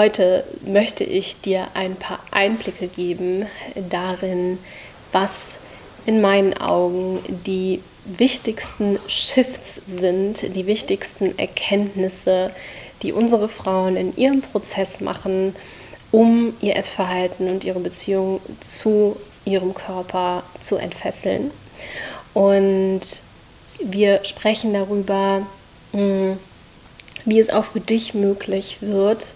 [0.00, 3.44] heute möchte ich dir ein paar Einblicke geben
[3.90, 4.56] darin,
[5.12, 5.58] was
[6.06, 12.50] in meinen Augen die wichtigsten Shifts sind, die wichtigsten Erkenntnisse,
[13.02, 15.54] die unsere Frauen in ihrem Prozess machen,
[16.10, 21.50] um ihr Essverhalten und ihre Beziehung zu ihrem Körper zu entfesseln.
[22.32, 23.02] Und
[23.84, 25.46] wir sprechen darüber,
[25.92, 26.38] hm,
[27.26, 29.34] wie es auch für dich möglich wird,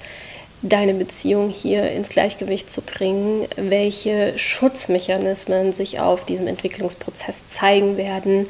[0.64, 8.48] deine Beziehung hier ins Gleichgewicht zu bringen, welche Schutzmechanismen sich auf diesem Entwicklungsprozess zeigen werden,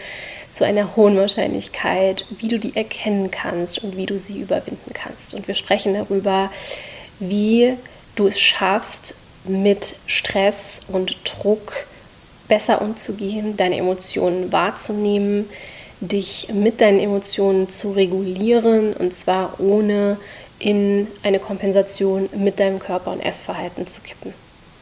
[0.53, 5.35] zu einer hohen Wahrscheinlichkeit, wie du die erkennen kannst und wie du sie überwinden kannst.
[5.35, 6.53] Und wir sprechen darüber,
[7.19, 7.75] wie
[8.15, 11.87] du es schaffst, mit Stress und Druck
[12.47, 15.49] besser umzugehen, deine Emotionen wahrzunehmen,
[16.01, 20.19] dich mit deinen Emotionen zu regulieren und zwar ohne
[20.59, 24.33] in eine Kompensation mit deinem Körper und Essverhalten zu kippen.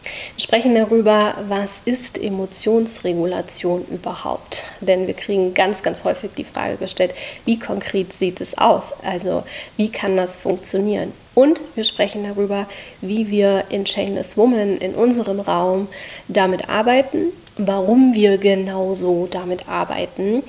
[0.03, 4.65] Wir sprechen darüber, was ist Emotionsregulation überhaupt?
[4.81, 8.93] Denn wir kriegen ganz, ganz häufig die Frage gestellt, wie konkret sieht es aus?
[9.05, 9.45] Also
[9.77, 11.13] wie kann das funktionieren?
[11.35, 12.67] Und wir sprechen darüber,
[13.01, 15.89] wie wir in Chainless Woman in unserem Raum
[16.29, 20.43] damit arbeiten, warum wir genauso damit arbeiten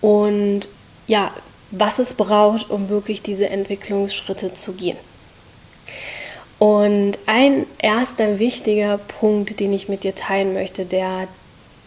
[0.00, 0.68] und
[1.06, 1.30] ja,
[1.78, 4.96] was es braucht, um wirklich diese Entwicklungsschritte zu gehen.
[6.58, 11.28] Und ein erster wichtiger Punkt, den ich mit dir teilen möchte, der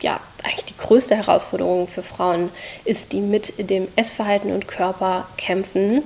[0.02, 2.50] ja eigentlich die größte Herausforderung für Frauen
[2.86, 6.04] ist, die mit dem Essverhalten und Körper kämpfen,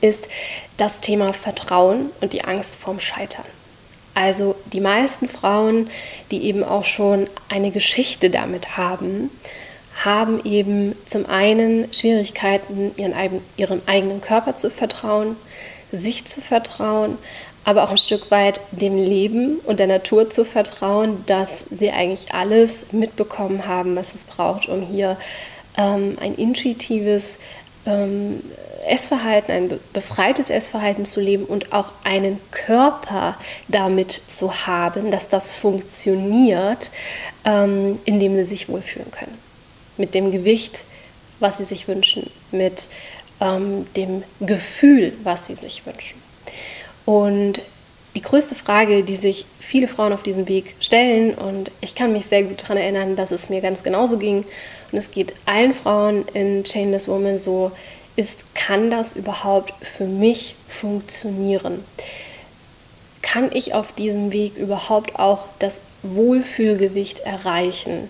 [0.00, 0.28] ist
[0.76, 3.44] das Thema Vertrauen und die Angst vorm Scheitern.
[4.14, 5.88] Also die meisten Frauen,
[6.30, 9.30] die eben auch schon eine Geschichte damit haben,
[10.04, 13.14] haben eben zum einen Schwierigkeiten, ihren,
[13.56, 15.36] ihrem eigenen Körper zu vertrauen,
[15.90, 17.18] sich zu vertrauen,
[17.64, 22.32] aber auch ein Stück weit dem Leben und der Natur zu vertrauen, dass sie eigentlich
[22.32, 25.16] alles mitbekommen haben, was es braucht, um hier
[25.76, 27.38] ähm, ein intuitives
[27.84, 28.42] ähm,
[28.86, 35.52] Essverhalten, ein befreites Essverhalten zu leben und auch einen Körper damit zu haben, dass das
[35.52, 36.90] funktioniert,
[37.44, 39.47] ähm, in dem sie sich wohlfühlen können
[39.98, 40.84] mit dem Gewicht,
[41.40, 42.88] was sie sich wünschen, mit
[43.40, 46.20] ähm, dem Gefühl, was sie sich wünschen.
[47.04, 47.62] Und
[48.14, 52.26] die größte Frage, die sich viele Frauen auf diesem Weg stellen, und ich kann mich
[52.26, 54.44] sehr gut daran erinnern, dass es mir ganz genauso ging,
[54.90, 57.70] und es geht allen Frauen in Chainless Woman so,
[58.16, 61.84] ist, kann das überhaupt für mich funktionieren?
[63.22, 68.08] Kann ich auf diesem Weg überhaupt auch das Wohlfühlgewicht erreichen?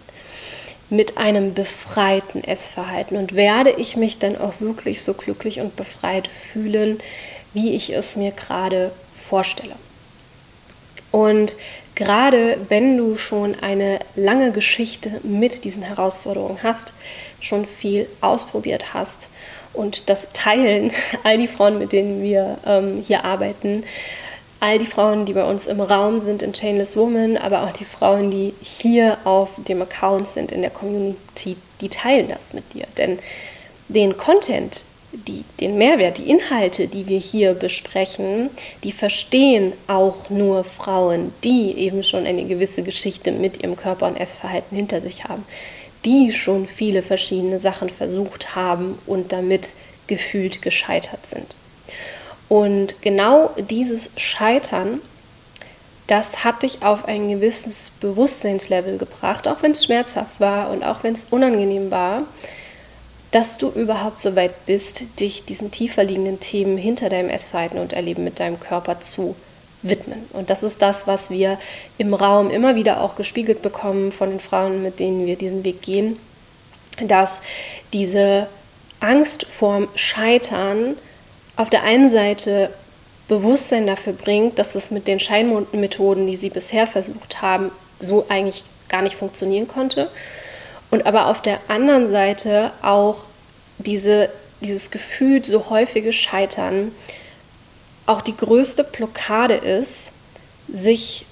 [0.91, 6.29] Mit einem befreiten Essverhalten und werde ich mich dann auch wirklich so glücklich und befreit
[6.29, 6.99] fühlen,
[7.53, 9.75] wie ich es mir gerade vorstelle.
[11.11, 11.57] Und
[11.95, 16.93] gerade wenn du schon eine lange Geschichte mit diesen Herausforderungen hast,
[17.41, 19.31] schon viel ausprobiert hast
[19.73, 20.93] und das teilen
[21.25, 23.85] all die Frauen, mit denen wir ähm, hier arbeiten,
[24.61, 27.85] all die Frauen, die bei uns im Raum sind in Chainless Woman, aber auch die
[27.85, 32.87] Frauen, die hier auf dem Account sind in der Community, die teilen das mit dir.
[32.97, 33.19] Denn
[33.89, 38.51] den Content, die, den Mehrwert, die Inhalte, die wir hier besprechen,
[38.83, 44.17] die verstehen auch nur Frauen, die eben schon eine gewisse Geschichte mit ihrem Körper und
[44.17, 45.45] Essverhalten hinter sich haben,
[46.05, 49.75] die schon viele verschiedene Sachen versucht haben und damit
[50.07, 51.57] gefühlt gescheitert sind.
[52.49, 55.01] Und genau dieses Scheitern,
[56.07, 61.03] das hat dich auf ein gewisses Bewusstseinslevel gebracht, auch wenn es schmerzhaft war und auch
[61.03, 62.23] wenn es unangenehm war,
[63.31, 67.93] dass du überhaupt so weit bist, dich diesen tiefer liegenden Themen hinter deinem Essverhalten und
[67.93, 69.37] Erleben mit deinem Körper zu
[69.83, 70.25] widmen.
[70.33, 71.59] Und das ist das, was wir
[71.99, 75.83] im Raum immer wieder auch gespiegelt bekommen von den Frauen, mit denen wir diesen Weg
[75.83, 76.19] gehen,
[77.05, 77.43] dass
[77.93, 78.49] diese
[79.01, 80.97] Angst vorm Scheitern
[81.59, 82.71] auf der einen Seite
[83.27, 88.65] Bewusstsein dafür bringt, dass es mit den Scheinmethoden, die sie bisher versucht haben, so eigentlich
[88.89, 90.09] gar nicht funktionieren konnte.
[90.91, 93.25] Und aber auf der anderen Seite auch
[93.79, 96.93] diese, dieses Gefühl, so häufige Scheitern,
[98.07, 100.13] auch die größte Blockade ist,
[100.73, 101.27] sich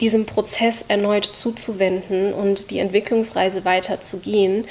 [0.00, 4.64] diesem Prozess erneut zuzuwenden und die Entwicklungsreise weiterzugehen.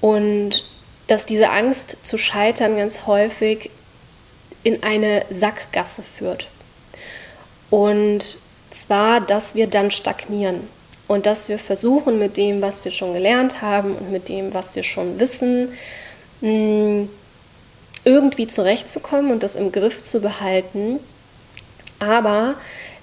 [0.00, 0.64] Und
[1.06, 3.70] dass diese Angst zu scheitern ganz häufig
[4.62, 6.48] in eine Sackgasse führt.
[7.70, 8.36] Und
[8.70, 10.68] zwar, dass wir dann stagnieren
[11.08, 14.74] und dass wir versuchen, mit dem, was wir schon gelernt haben und mit dem, was
[14.76, 15.72] wir schon wissen,
[16.40, 17.04] mm,
[18.04, 20.98] irgendwie zurechtzukommen und das im Griff zu behalten.
[21.98, 22.54] Aber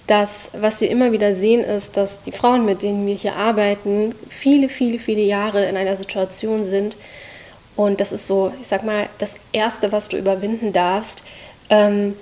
[0.08, 4.16] das, was wir immer wieder sehen, ist, dass die Frauen, mit denen wir hier arbeiten,
[4.28, 6.98] viele, viele, viele Jahre in einer Situation sind.
[7.76, 11.24] Und das ist so, ich sag mal, das Erste, was du überwinden darfst,
[11.70, 12.14] ähm,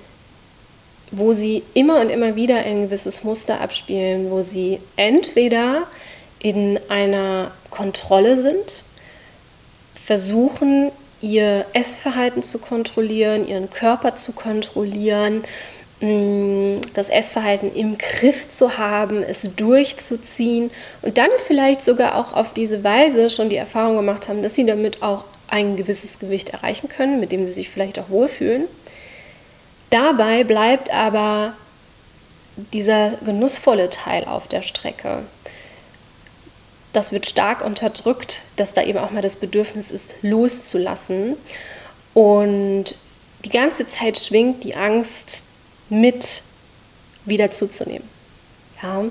[1.12, 5.84] wo sie immer und immer wieder ein gewisses Muster abspielen, wo sie entweder
[6.40, 8.84] in einer Kontrolle sind,
[10.06, 10.92] versuchen,
[11.22, 15.44] ihr Essverhalten zu kontrollieren, ihren Körper zu kontrollieren,
[16.02, 20.70] mm, das Essverhalten im Griff zu haben, es durchzuziehen
[21.02, 24.66] und dann vielleicht sogar auch auf diese Weise schon die Erfahrung gemacht haben, dass sie
[24.66, 28.66] damit auch ein gewisses Gewicht erreichen können, mit dem sie sich vielleicht auch wohlfühlen.
[29.90, 31.54] Dabei bleibt aber
[32.74, 35.24] dieser genussvolle Teil auf der Strecke.
[36.94, 41.36] Das wird stark unterdrückt, dass da eben auch mal das Bedürfnis ist, loszulassen.
[42.14, 42.96] Und
[43.46, 45.44] die ganze Zeit schwingt die Angst
[45.90, 46.42] mit,
[47.26, 48.08] wieder zuzunehmen.
[48.82, 49.06] Ja.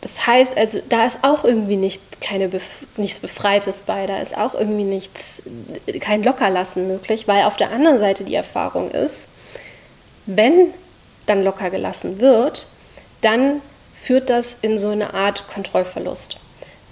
[0.00, 2.62] Das heißt also, da ist auch irgendwie nicht keine Bef
[2.96, 5.42] nichts Befreites bei, da ist auch irgendwie nichts,
[6.00, 9.28] kein Lockerlassen möglich, weil auf der anderen Seite die Erfahrung ist,
[10.26, 10.72] wenn
[11.26, 12.66] dann locker gelassen wird,
[13.20, 13.60] dann
[13.94, 16.38] führt das in so eine Art Kontrollverlust.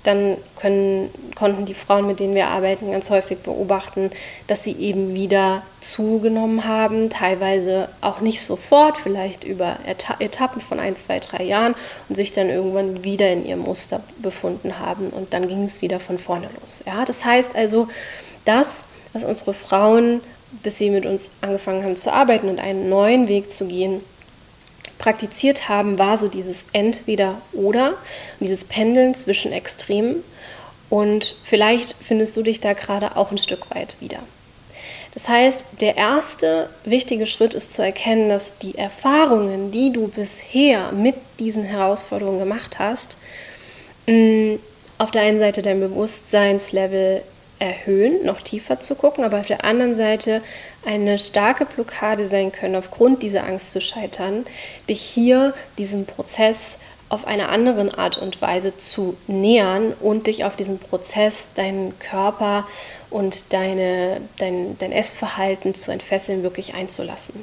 [0.03, 4.11] Dann können, konnten die Frauen, mit denen wir arbeiten, ganz häufig beobachten,
[4.47, 9.79] dass sie eben wieder zugenommen haben, teilweise auch nicht sofort, vielleicht über
[10.19, 11.75] Etappen von ein, zwei, drei Jahren
[12.11, 16.01] und sich dann irgendwann wieder in ihrem Muster befunden haben und dann ging es wieder
[16.01, 16.83] von vorne los.
[16.87, 17.89] Ja, das heißt also,
[18.45, 18.85] das,
[19.15, 20.21] was unsere Frauen
[20.63, 24.01] bis sie mit uns angefangen haben zu arbeiten und einen neuen Weg zu gehen,
[24.99, 27.95] praktiziert haben, war so dieses Entweder-Oder,
[28.41, 30.23] dieses Pendeln zwischen Extremen.
[30.89, 34.19] Und vielleicht findest du dich da gerade auch ein Stück weit wieder.
[35.13, 40.91] Das heißt, der erste wichtige Schritt ist zu erkennen, dass die Erfahrungen, die du bisher
[40.93, 43.17] mit diesen Herausforderungen gemacht hast,
[44.99, 47.23] auf der einen Seite dein Bewusstseinslevel
[47.65, 50.43] erhöhen, noch tiefer zu gucken, aber auf der anderen Seite
[50.85, 54.45] eine starke Blockade sein können, aufgrund dieser Angst zu scheitern,
[54.89, 56.79] dich hier diesem Prozess
[57.09, 62.67] auf eine andere Art und Weise zu nähern und dich auf diesen Prozess, deinen Körper
[63.09, 67.43] und deine, dein, dein Essverhalten zu entfesseln, wirklich einzulassen.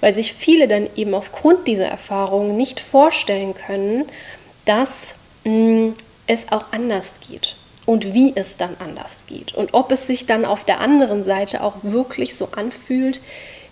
[0.00, 4.04] Weil sich viele dann eben aufgrund dieser Erfahrung nicht vorstellen können,
[4.66, 5.94] dass mh, mm,
[6.26, 7.56] es auch anders geht
[7.88, 11.64] und wie es dann anders geht und ob es sich dann auf der anderen Seite
[11.64, 13.22] auch wirklich so anfühlt,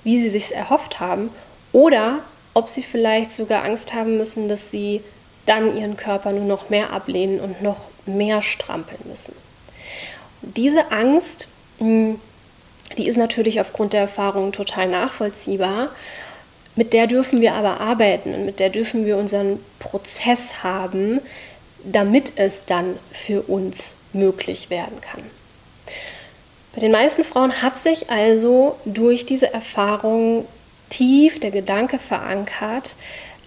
[0.04, 1.28] wie sie sich erhofft haben
[1.74, 2.20] oder
[2.54, 5.02] ob sie vielleicht sogar Angst haben müssen, dass sie
[5.44, 9.34] dann ihren Körper nur noch mehr ablehnen und noch mehr strampeln müssen.
[10.40, 11.48] diese Angst,
[11.78, 12.18] hm,
[12.96, 15.90] die ist natürlich aufgrund der Erfahrung total nachvollziehbar.
[16.74, 21.20] Mit der dürfen wir aber arbeiten und mit der dürfen wir unseren Prozess haben,
[21.84, 25.22] damit es dann für uns möglich werden kann.
[26.74, 30.44] Bei den meisten Frauen hat sich also durch diese Erfahrung
[30.90, 32.96] tief der Gedanke verankert,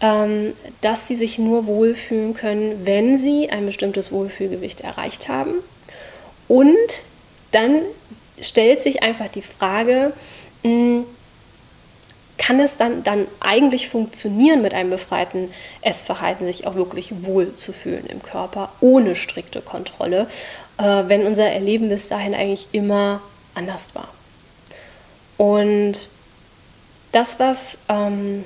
[0.01, 5.53] ähm, dass sie sich nur wohlfühlen können, wenn sie ein bestimmtes Wohlfühlgewicht erreicht haben.
[6.47, 7.03] Und
[7.51, 7.81] dann
[8.41, 10.13] stellt sich einfach die Frage,
[12.39, 15.51] kann es dann, dann eigentlich funktionieren, mit einem befreiten
[15.81, 20.27] Essverhalten sich auch wirklich wohl zu fühlen im Körper, ohne strikte Kontrolle,
[20.77, 23.21] äh, wenn unser Erleben bis dahin eigentlich immer
[23.53, 24.07] anders war.
[25.37, 26.09] Und
[27.11, 28.45] das, was ähm,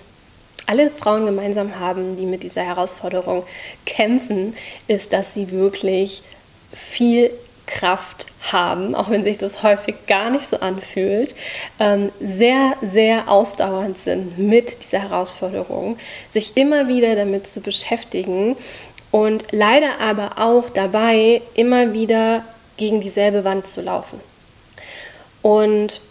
[0.65, 3.44] alle Frauen gemeinsam haben, die mit dieser Herausforderung
[3.86, 4.56] kämpfen,
[4.88, 6.24] ist, dass sie wirklich
[6.74, 7.32] viel
[7.67, 11.35] Kraft haben, auch wenn sich das häufig gar nicht so anfühlt,
[11.79, 15.97] ähm, sehr, sehr ausdauernd sind mit dieser Herausforderung,
[16.29, 18.57] sich immer wieder damit zu beschäftigen
[19.12, 22.43] und leider aber auch dabei immer wieder
[22.77, 24.19] gegen dieselbe Wand zu laufen.
[25.41, 26.01] Und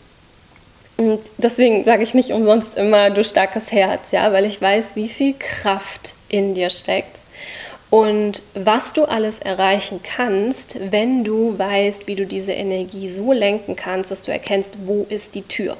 [0.98, 5.08] und deswegen sage ich nicht umsonst immer, du starkes Herz, ja, weil ich weiß, wie
[5.08, 7.22] viel Kraft in dir steckt
[7.92, 13.76] und was du alles erreichen kannst, wenn du weißt, wie du diese Energie so lenken
[13.76, 15.76] kannst, dass du erkennst, wo ist die Tür.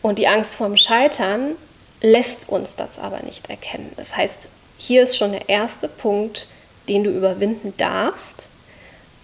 [0.00, 1.56] Und die Angst vorm Scheitern
[2.00, 3.92] lässt uns das aber nicht erkennen.
[3.98, 4.48] Das heißt,
[4.78, 6.48] hier ist schon der erste Punkt,
[6.88, 8.48] den du überwinden darfst,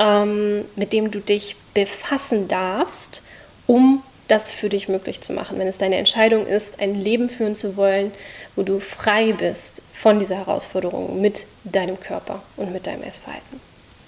[0.00, 3.22] ähm, mit dem du dich befassen darfst,
[3.66, 5.58] um das für dich möglich zu machen.
[5.58, 8.12] Wenn es deine Entscheidung ist, ein Leben führen zu wollen,
[8.56, 13.60] wo du frei bist von dieser Herausforderung mit deinem Körper und mit deinem Essverhalten.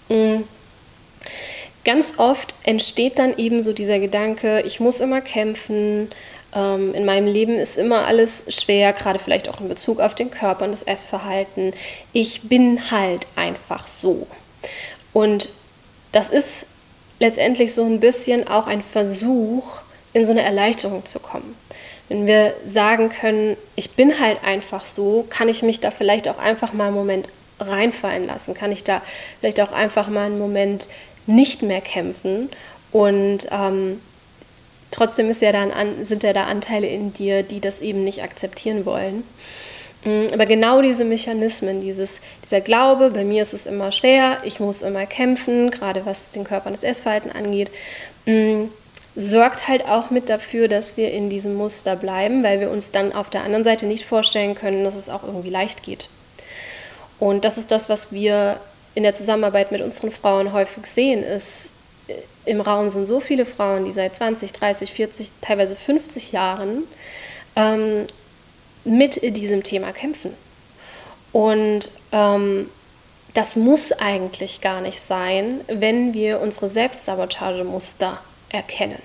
[0.09, 0.45] Mhm.
[1.85, 6.09] Ganz oft entsteht dann eben so dieser Gedanke, ich muss immer kämpfen,
[6.55, 10.31] ähm, in meinem Leben ist immer alles schwer, gerade vielleicht auch in Bezug auf den
[10.31, 11.73] Körper und das Essverhalten.
[12.13, 14.27] Ich bin halt einfach so.
[15.13, 15.51] Und
[16.13, 16.67] das ist
[17.19, 19.81] letztendlich so ein bisschen auch ein Versuch,
[20.13, 21.57] in so eine Erleichterung zu kommen.
[22.09, 26.39] Wenn wir sagen können, ich bin halt einfach so, kann ich mich da vielleicht auch
[26.39, 29.01] einfach mal einen Moment reinfallen lassen, kann ich da
[29.41, 30.89] vielleicht auch einfach mal einen Moment
[31.27, 32.51] nicht mehr kämpfen?
[32.93, 34.01] Und ähm,
[34.91, 38.23] trotzdem ist ja dann an, sind ja da Anteile in dir, die das eben nicht
[38.23, 39.25] akzeptieren wollen.
[40.05, 44.61] Mm, aber genau diese Mechanismen, dieses, dieser Glaube, bei mir ist es immer schwer, ich
[44.61, 47.71] muss immer kämpfen, gerade was den Körper und das Essverhalten angeht,
[48.27, 48.65] mm,
[49.17, 53.13] sorgt halt auch mit dafür, dass wir in diesem Muster bleiben, weil wir uns dann
[53.13, 56.09] auf der anderen Seite nicht vorstellen können, dass es auch irgendwie leicht geht.
[57.21, 58.59] Und das ist das, was wir
[58.95, 61.73] in der Zusammenarbeit mit unseren Frauen häufig sehen, ist,
[62.09, 66.85] äh, im Raum sind so viele Frauen, die seit 20, 30, 40, teilweise 50 Jahren
[67.57, 68.07] ähm,
[68.85, 70.35] mit diesem Thema kämpfen.
[71.33, 72.69] Und ähm,
[73.33, 78.21] das muss eigentlich gar nicht sein, wenn wir unsere Selbstsabotagemuster
[78.55, 79.03] erkennen.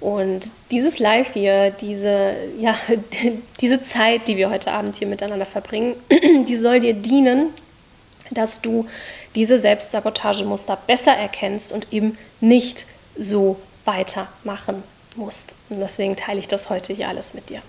[0.00, 2.76] Und dieses Live hier, diese, ja,
[3.60, 7.50] diese Zeit, die wir heute Abend hier miteinander verbringen, die soll dir dienen,
[8.30, 8.86] dass du
[9.34, 12.86] diese Selbstsabotagemuster besser erkennst und eben nicht
[13.18, 14.82] so weitermachen
[15.16, 15.54] musst.
[15.68, 17.62] Und deswegen teile ich das heute hier alles mit dir.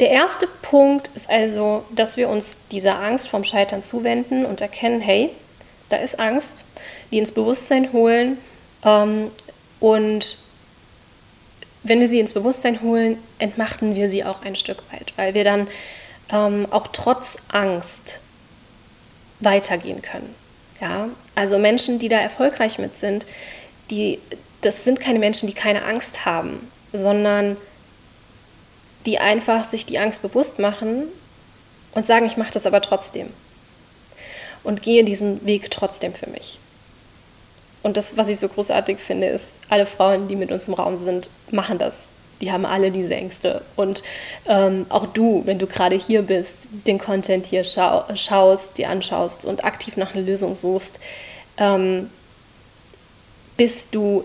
[0.00, 5.00] Der erste Punkt ist also, dass wir uns dieser Angst vom Scheitern zuwenden und erkennen,
[5.00, 5.30] hey,
[5.88, 6.64] da ist Angst,
[7.12, 8.38] die ins Bewusstsein holen
[9.80, 10.36] und
[11.82, 15.44] wenn wir sie ins Bewusstsein holen, entmachten wir sie auch ein Stück weit, weil wir
[15.44, 15.68] dann
[16.30, 18.20] ähm, auch trotz Angst
[19.40, 20.34] weitergehen können.
[20.80, 21.08] Ja?
[21.34, 23.26] Also Menschen, die da erfolgreich mit sind,
[23.90, 24.20] die,
[24.60, 27.56] das sind keine Menschen, die keine Angst haben, sondern
[29.04, 31.04] die einfach sich die Angst bewusst machen
[31.92, 33.28] und sagen, ich mache das aber trotzdem
[34.64, 36.58] und gehe diesen Weg trotzdem für mich.
[37.86, 40.98] Und das, was ich so großartig finde, ist, alle Frauen, die mit uns im Raum
[40.98, 42.08] sind, machen das.
[42.40, 43.62] Die haben alle diese Ängste.
[43.76, 44.02] Und
[44.48, 49.46] ähm, auch du, wenn du gerade hier bist, den Content hier schau schaust, dir anschaust
[49.46, 50.98] und aktiv nach einer Lösung suchst,
[51.58, 52.10] ähm,
[53.56, 54.24] bist du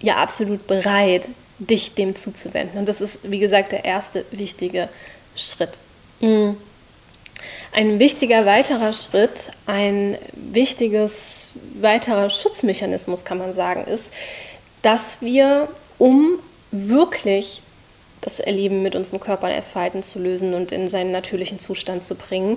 [0.00, 1.28] ja absolut bereit,
[1.60, 2.76] dich dem zuzuwenden.
[2.76, 4.88] Und das ist, wie gesagt, der erste wichtige
[5.36, 5.78] Schritt.
[6.18, 6.56] Mhm.
[7.76, 14.14] Ein wichtiger weiterer Schritt, ein wichtiges weiterer Schutzmechanismus, kann man sagen, ist,
[14.80, 15.68] dass wir,
[15.98, 16.38] um
[16.70, 17.60] wirklich
[18.22, 22.14] das Erleben mit unserem Körper und Essverhalten zu lösen und in seinen natürlichen Zustand zu
[22.14, 22.56] bringen,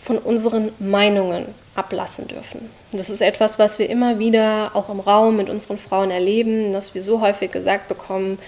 [0.00, 2.70] von unseren Meinungen ablassen dürfen.
[2.92, 6.94] Das ist etwas, was wir immer wieder auch im Raum mit unseren Frauen erleben, dass
[6.94, 8.38] wir so häufig gesagt bekommen,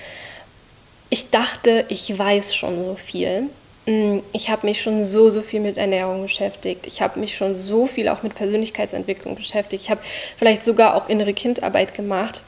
[1.11, 3.51] ich dachte, ich weiß schon so viel.
[3.89, 6.87] Mm, ich habe mich schon so, so viel mit Ernährung beschäftigt.
[6.87, 9.83] Ich habe mich schon so viel auch mit Persönlichkeitsentwicklung beschäftigt.
[9.83, 10.01] Ich habe
[10.37, 12.43] vielleicht sogar auch innere Kindarbeit gemacht.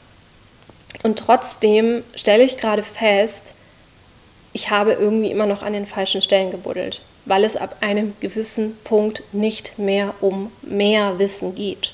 [1.03, 3.53] Und trotzdem stelle ich gerade fest,
[4.53, 8.77] ich habe irgendwie immer noch an den falschen Stellen gebuddelt weil es ab einem gewissen
[8.83, 11.93] Punkt nicht mehr um mehr Wissen geht,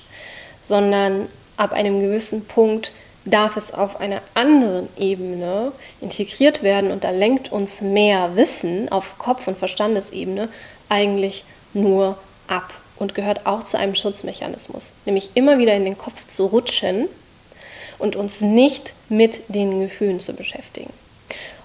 [0.64, 1.28] sondern
[1.58, 2.94] ab einem gewissen Punkt
[3.30, 9.18] darf es auf einer anderen Ebene integriert werden und da lenkt uns mehr Wissen auf
[9.18, 10.50] Kopf- und Verstandesebene
[10.90, 12.18] eigentlich nur
[12.48, 17.08] ab und gehört auch zu einem Schutzmechanismus, nämlich immer wieder in den Kopf zu rutschen
[18.00, 20.92] und uns nicht mit den Gefühlen zu beschäftigen.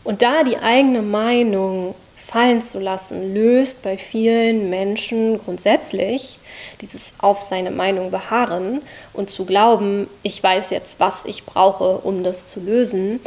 [0.04, 1.95] Und da die eigene Meinung
[2.33, 6.39] fallen zu lassen, löst bei vielen Menschen grundsätzlich
[6.81, 8.81] dieses auf seine Meinung beharren
[9.12, 13.21] und zu glauben, ich weiß jetzt, was ich brauche, um das zu lösen,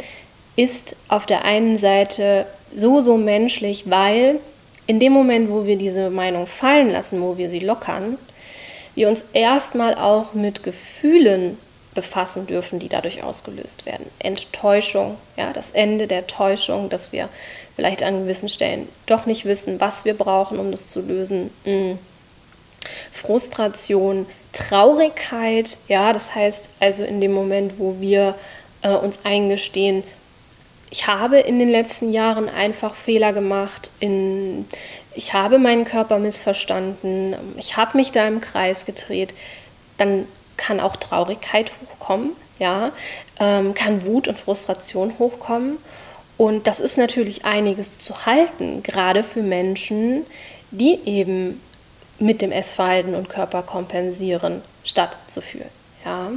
[0.56, 4.40] ist auf der einen Seite so, so menschlich, weil
[4.88, 8.18] in dem Moment, wo wir diese Meinung fallen lassen, wo wir sie lockern,
[8.96, 11.58] wir uns erstmal auch mit Gefühlen
[11.94, 14.06] befassen dürfen, die dadurch ausgelöst werden.
[14.18, 17.28] Enttäuschung, ja, das Ende der Täuschung, dass wir
[17.76, 21.50] vielleicht an gewissen Stellen doch nicht wissen, was wir brauchen, um das zu lösen.
[21.64, 21.98] Mhm.
[23.12, 28.34] Frustration, Traurigkeit, ja, das heißt also in dem Moment, wo wir
[28.82, 30.02] äh, uns eingestehen,
[30.88, 34.66] ich habe in den letzten Jahren einfach Fehler gemacht, in,
[35.14, 39.34] ich habe meinen Körper missverstanden, ich habe mich da im Kreis gedreht,
[39.98, 42.92] dann kann auch Traurigkeit hochkommen, ja,
[43.40, 45.78] ähm, kann Wut und Frustration hochkommen.
[46.38, 50.26] Und das ist natürlich einiges zu halten, gerade für Menschen,
[50.70, 51.60] die eben
[52.18, 55.68] mit dem Essverhalten und Körper kompensieren, statt zu fühlen.
[56.04, 56.30] Ja,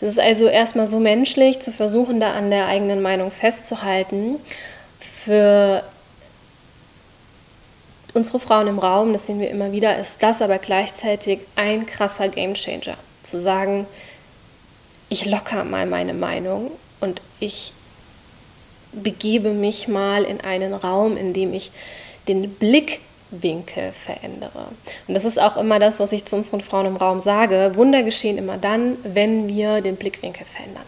[0.00, 4.36] es ist also erstmal so menschlich zu versuchen, da an der eigenen Meinung festzuhalten.
[5.24, 5.84] Für
[8.14, 12.28] unsere Frauen im Raum, das sehen wir immer wieder, ist das aber gleichzeitig ein krasser
[12.28, 12.96] Gamechanger.
[13.22, 13.86] Zu sagen,
[15.08, 17.72] ich locker mal meine Meinung und ich
[18.92, 21.72] begebe mich mal in einen Raum, in dem ich
[22.28, 24.66] den Blickwinkel verändere.
[25.08, 27.72] Und das ist auch immer das, was ich zu unseren Frauen im Raum sage.
[27.74, 30.84] Wunder geschehen immer dann, wenn wir den Blickwinkel verändern.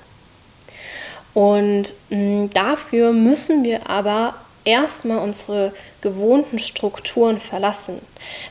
[1.35, 4.35] Und mm, dafür müssen wir aber
[4.65, 8.01] erstmal unsere gewohnten Strukturen verlassen,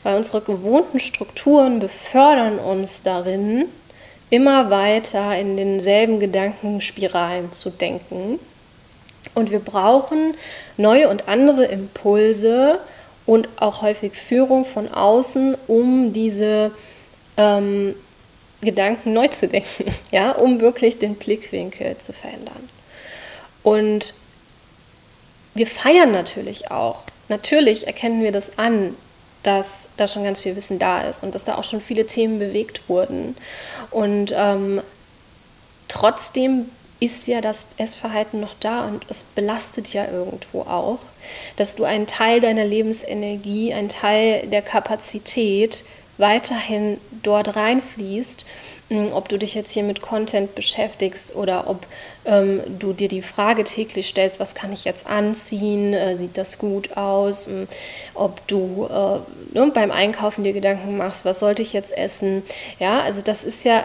[0.02, 3.66] weil unsere gewohnten Strukturen befördern uns darin,
[4.30, 8.38] immer weiter in denselben Gedankenspiralen zu denken.
[9.34, 10.34] Und wir brauchen
[10.76, 12.78] neue und andere Impulse
[13.26, 16.70] und auch häufig Führung von außen, um diese
[17.36, 17.94] ähm,
[18.60, 22.68] Gedanken neu zu denken, ja, um wirklich den Blickwinkel zu verändern.
[23.62, 24.14] Und
[25.54, 27.02] wir feiern natürlich auch.
[27.28, 28.94] Natürlich erkennen wir das an,
[29.42, 32.38] dass da schon ganz viel Wissen da ist und dass da auch schon viele Themen
[32.38, 33.36] bewegt wurden.
[33.90, 34.80] Und ähm,
[35.88, 36.70] trotzdem
[37.04, 41.00] ist ja das Essverhalten noch da und es belastet ja irgendwo auch,
[41.56, 45.84] dass du einen Teil deiner Lebensenergie, einen Teil der Kapazität
[46.16, 48.46] weiterhin dort reinfließt,
[48.88, 51.86] hm, ob du dich jetzt hier mit Content beschäftigst oder ob
[52.24, 56.58] ähm, du dir die Frage täglich stellst, was kann ich jetzt anziehen, äh, sieht das
[56.58, 57.66] gut aus, ähm,
[58.14, 62.42] ob du äh, ne, beim Einkaufen dir Gedanken machst, was sollte ich jetzt essen.
[62.78, 63.84] Ja, also das ist ja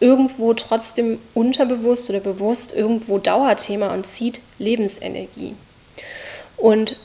[0.00, 5.54] irgendwo trotzdem unterbewusst oder bewusst irgendwo Dauerthema und zieht Lebensenergie.
[6.56, 6.96] Und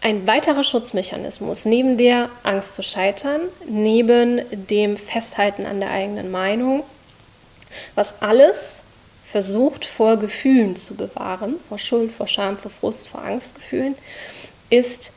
[0.00, 6.82] ein weiterer Schutzmechanismus neben der Angst zu scheitern, neben dem Festhalten an der eigenen Meinung,
[7.94, 8.82] was alles
[9.24, 13.94] versucht vor Gefühlen zu bewahren, vor Schuld, vor Scham, vor Frust, vor Angstgefühlen,
[14.68, 15.12] ist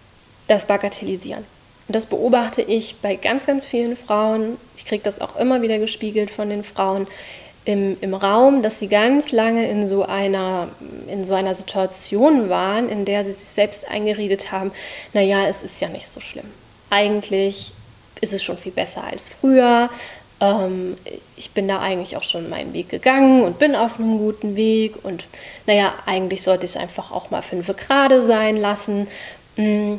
[0.48, 1.46] das Bagatellisieren.
[1.88, 4.57] Und das beobachte ich bei ganz, ganz vielen Frauen.
[4.75, 7.07] Ich kriege das auch immer wieder gespiegelt von den Frauen
[7.66, 10.70] im, im Raum, dass sie ganz lange in so, einer,
[11.07, 14.72] in so einer Situation waren, in der sie sich selbst eingeredet haben,
[15.14, 16.46] naja, es ist ja nicht so schlimm.
[16.92, 17.74] Eigentlich
[18.22, 19.90] ist es schon viel besser als früher.
[20.40, 20.96] Ähm,
[21.36, 25.03] ich bin da eigentlich auch schon meinen Weg gegangen und bin auf einem guten Weg.
[25.03, 25.25] Und
[25.66, 29.07] naja, eigentlich sollte ich es einfach auch mal fünf gerade sein lassen.
[29.57, 29.96] Mm,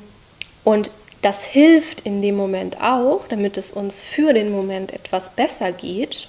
[0.65, 0.91] und
[1.27, 6.29] das hilft in dem Moment auch, damit es uns für den Moment etwas besser geht,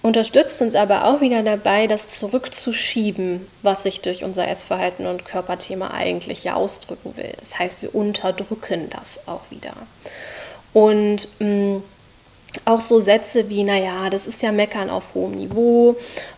[0.00, 5.90] unterstützt uns aber auch wieder dabei, das zurückzuschieben, was sich durch unser Essverhalten und Körperthema
[5.90, 7.34] eigentlich ja ausdrücken will.
[7.38, 9.74] Das heißt, wir unterdrücken das auch wieder.
[10.72, 11.82] Und mh, mm,
[12.64, 15.94] auch so Sätze wie, naja, das ist ja Meckern auf hohem Niveau,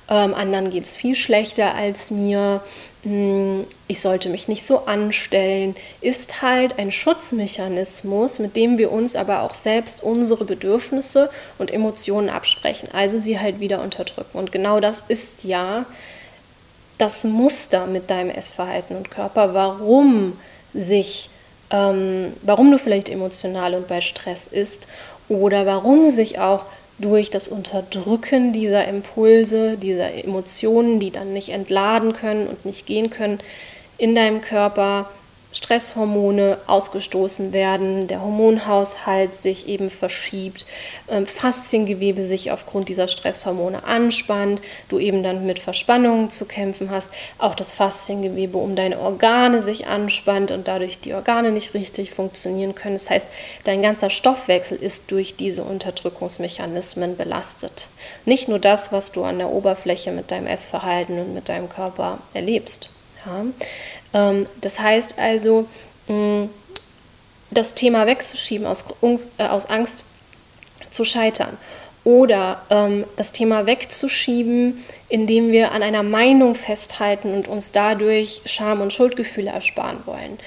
[0.09, 2.61] ähm, anderen geht es viel schlechter als mir,
[3.05, 9.43] ich sollte mich nicht so anstellen, ist halt ein Schutzmechanismus, mit dem wir uns aber
[9.43, 14.39] auch selbst unsere Bedürfnisse und Emotionen absprechen, also sie halt wieder unterdrücken.
[14.39, 15.85] Und genau das ist ja
[16.97, 20.39] das Muster mit deinem Essverhalten und Körper, warum
[20.73, 21.29] sich,
[21.71, 24.87] ähm, warum du vielleicht emotional und bei Stress ist
[25.29, 26.67] oder warum sich auch
[27.03, 33.11] durch das Unterdrücken dieser Impulse, dieser Emotionen, die dann nicht entladen können und nicht gehen
[33.11, 33.39] können,
[33.99, 35.11] in deinem Körper
[35.53, 40.67] Stresshormone ausgestoßen werden, der Hormonhaushalt sich eben verschiebt,
[41.09, 47.13] ähm, Fasziengewebe sich aufgrund dieser Stresshormone anspannt, du eben dann mit Verspannungen zu kämpfen hast,
[47.39, 52.75] auch das Fasziengewebe um deine Organe sich anspannt und dadurch die Organe nicht richtig funktionieren
[52.75, 52.95] können.
[52.95, 53.29] Das heißt,
[53.65, 57.89] dein ganzer Stoffwechsel ist durch diese Unterdrückungsmechanismen belastet.
[58.25, 62.19] Nicht nur das, was du an der Oberfläche mit deinem Essverhalten und mit deinem Körper
[62.35, 62.91] erlebst.
[63.25, 63.45] Ja.
[64.15, 65.67] Ähm, das heißt also,
[67.51, 68.85] das Thema wegzuschieben aus,
[69.39, 70.05] äh, aus Angst
[70.91, 71.57] zu scheitern
[72.05, 78.81] oder ähm, das Thema wegzuschieben, indem wir an einer Meinung festhalten und uns dadurch Scham-
[78.81, 80.39] und Schuldgefühle ersparen wollen.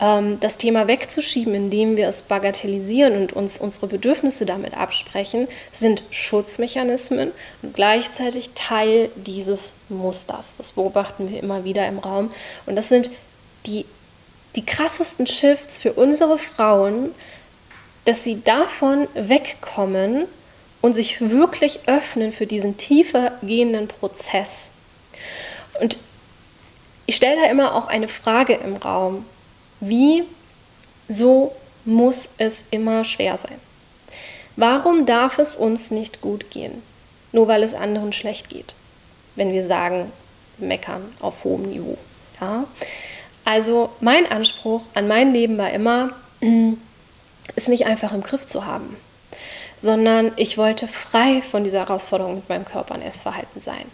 [0.00, 6.04] Ähm, das Thema wegzuschieben, indem wir es bagatellisieren und uns unsere Bedürfnisse damit absprechen, sind
[6.10, 10.58] Schutzmechanismen und gleichzeitig Teil dieses Musters.
[10.58, 12.30] Das beobachten wir immer wieder im Raum.
[12.66, 13.10] Und das sind
[13.66, 13.84] die,
[14.54, 17.14] die krassesten Shifts für unsere Frauen,
[18.04, 20.26] dass sie davon wegkommen,
[20.80, 24.72] und sich wirklich öffnen für diesen tiefer gehenden Prozess.
[25.80, 25.98] Und
[27.06, 29.24] ich stelle da immer auch eine Frage im Raum.
[29.80, 30.24] Wie
[31.08, 33.56] so muss es immer schwer sein?
[34.56, 36.82] Warum darf es uns nicht gut gehen?
[37.32, 38.74] Nur weil es anderen schlecht geht.
[39.36, 40.12] Wenn wir sagen,
[40.58, 41.96] meckern auf hohem Niveau.
[42.40, 42.64] Ja?
[43.44, 46.10] Also mein Anspruch an mein Leben war immer,
[47.56, 48.96] es nicht einfach im Griff zu haben,
[49.80, 53.84] sondern ich wollte frei von dieser Herausforderung mit meinem Körper und Essverhalten sein.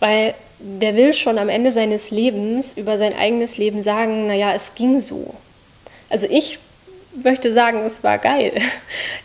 [0.00, 4.74] Weil wer will schon am Ende seines Lebens über sein eigenes Leben sagen, naja, es
[4.74, 5.34] ging so.
[6.10, 6.58] Also ich
[7.14, 8.52] möchte sagen, es war geil.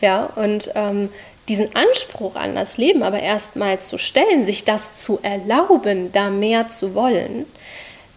[0.02, 1.10] Ja, und ähm,
[1.48, 6.68] diesen Anspruch an das Leben aber erstmal zu stellen, sich das zu erlauben, da mehr
[6.68, 7.46] zu wollen,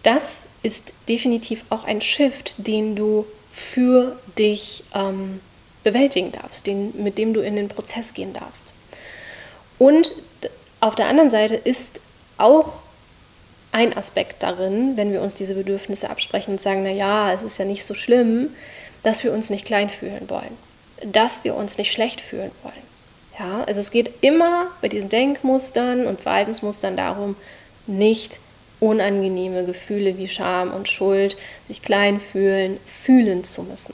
[0.03, 5.39] das ist definitiv auch ein Shift, den du für dich ähm,
[5.87, 8.73] bewältigen darfst, den, mit dem du in den Prozess gehen darfst.
[9.79, 10.11] Und
[10.81, 12.01] auf der anderen Seite ist
[12.37, 12.79] auch
[13.71, 17.57] ein Aspekt darin, wenn wir uns diese Bedürfnisse absprechen und sagen, na ja, es ist
[17.57, 18.49] ja nicht so schlimm,
[19.03, 20.57] dass wir uns nicht klein fühlen wollen,
[21.03, 22.87] dass wir uns nicht schlecht fühlen wollen.
[23.39, 27.35] Ja, also es geht immer bei diesen Denkmustern und Verhaltensmustern darum,
[27.85, 28.39] nicht
[28.79, 33.93] unangenehme Gefühle wie Scham und Schuld, sich klein fühlen, fühlen zu müssen.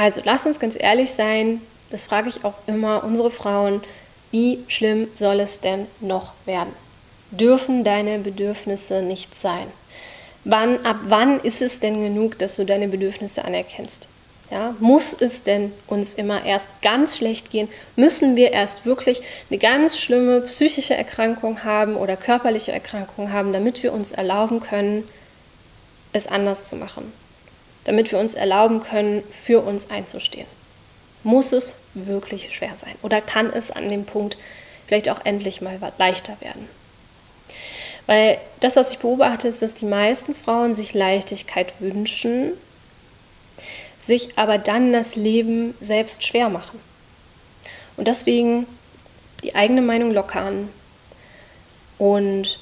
[0.00, 1.60] Also lasst uns ganz ehrlich sein,
[1.90, 3.82] das frage ich auch immer unsere Frauen,
[4.30, 6.72] wie schlimm soll es denn noch werden?
[7.32, 9.66] Dürfen deine Bedürfnisse nicht sein?
[10.44, 14.08] Wann, ab wann ist es denn genug, dass du deine Bedürfnisse anerkennst?
[14.50, 17.68] Ja, muss es denn uns immer erst ganz schlecht gehen?
[17.94, 23.82] Müssen wir erst wirklich eine ganz schlimme psychische Erkrankung haben oder körperliche Erkrankung haben, damit
[23.82, 25.06] wir uns erlauben können,
[26.14, 27.12] es anders zu machen?
[27.84, 30.46] Damit wir uns erlauben können, für uns einzustehen?
[31.22, 32.94] Muss es wirklich schwer sein?
[33.02, 34.38] Oder kann es an dem Punkt
[34.86, 36.68] vielleicht auch endlich mal leichter werden?
[38.06, 42.52] Weil das, was ich beobachte, ist, dass die meisten Frauen sich Leichtigkeit wünschen,
[44.00, 46.80] sich aber dann das Leben selbst schwer machen.
[47.96, 48.66] Und deswegen
[49.42, 50.68] die eigene Meinung lockern
[51.98, 52.58] und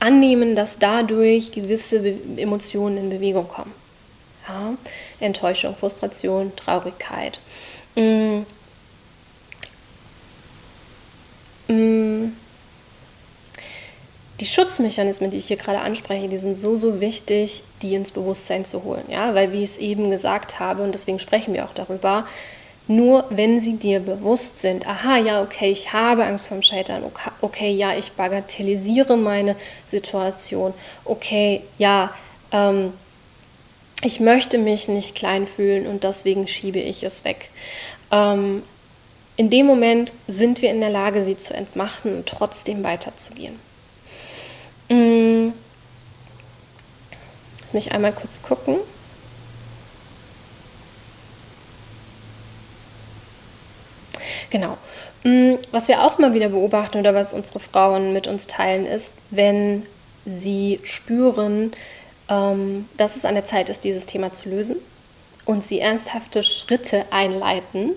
[0.00, 3.72] annehmen, dass dadurch gewisse Emotionen in Bewegung kommen.
[4.48, 4.74] Ja?
[5.20, 7.40] Enttäuschung, Frustration, Traurigkeit.
[7.96, 8.42] Mm.
[11.68, 12.32] Mm.
[14.38, 18.66] Die Schutzmechanismen, die ich hier gerade anspreche, die sind so, so wichtig, die ins Bewusstsein
[18.66, 19.04] zu holen.
[19.08, 19.34] Ja?
[19.34, 22.26] Weil, wie ich es eben gesagt habe, und deswegen sprechen wir auch darüber,
[22.88, 27.02] nur wenn sie dir bewusst sind, aha, ja, okay, ich habe Angst vorm Scheitern,
[27.40, 30.72] okay, ja, ich bagatellisiere meine Situation,
[31.04, 32.12] okay, ja,
[32.52, 32.92] ähm,
[34.02, 37.50] ich möchte mich nicht klein fühlen und deswegen schiebe ich es weg.
[38.12, 38.62] Ähm,
[39.36, 43.58] in dem Moment sind wir in der Lage, sie zu entmachten und trotzdem weiterzugehen.
[44.88, 45.52] Hm.
[47.60, 48.76] Lass mich einmal kurz gucken.
[54.50, 54.76] Genau.
[55.22, 59.14] Hm, was wir auch mal wieder beobachten oder was unsere Frauen mit uns teilen, ist,
[59.30, 59.84] wenn
[60.24, 61.72] sie spüren,
[62.28, 64.76] ähm, dass es an der Zeit ist, dieses Thema zu lösen
[65.44, 67.92] und sie ernsthafte Schritte einleiten,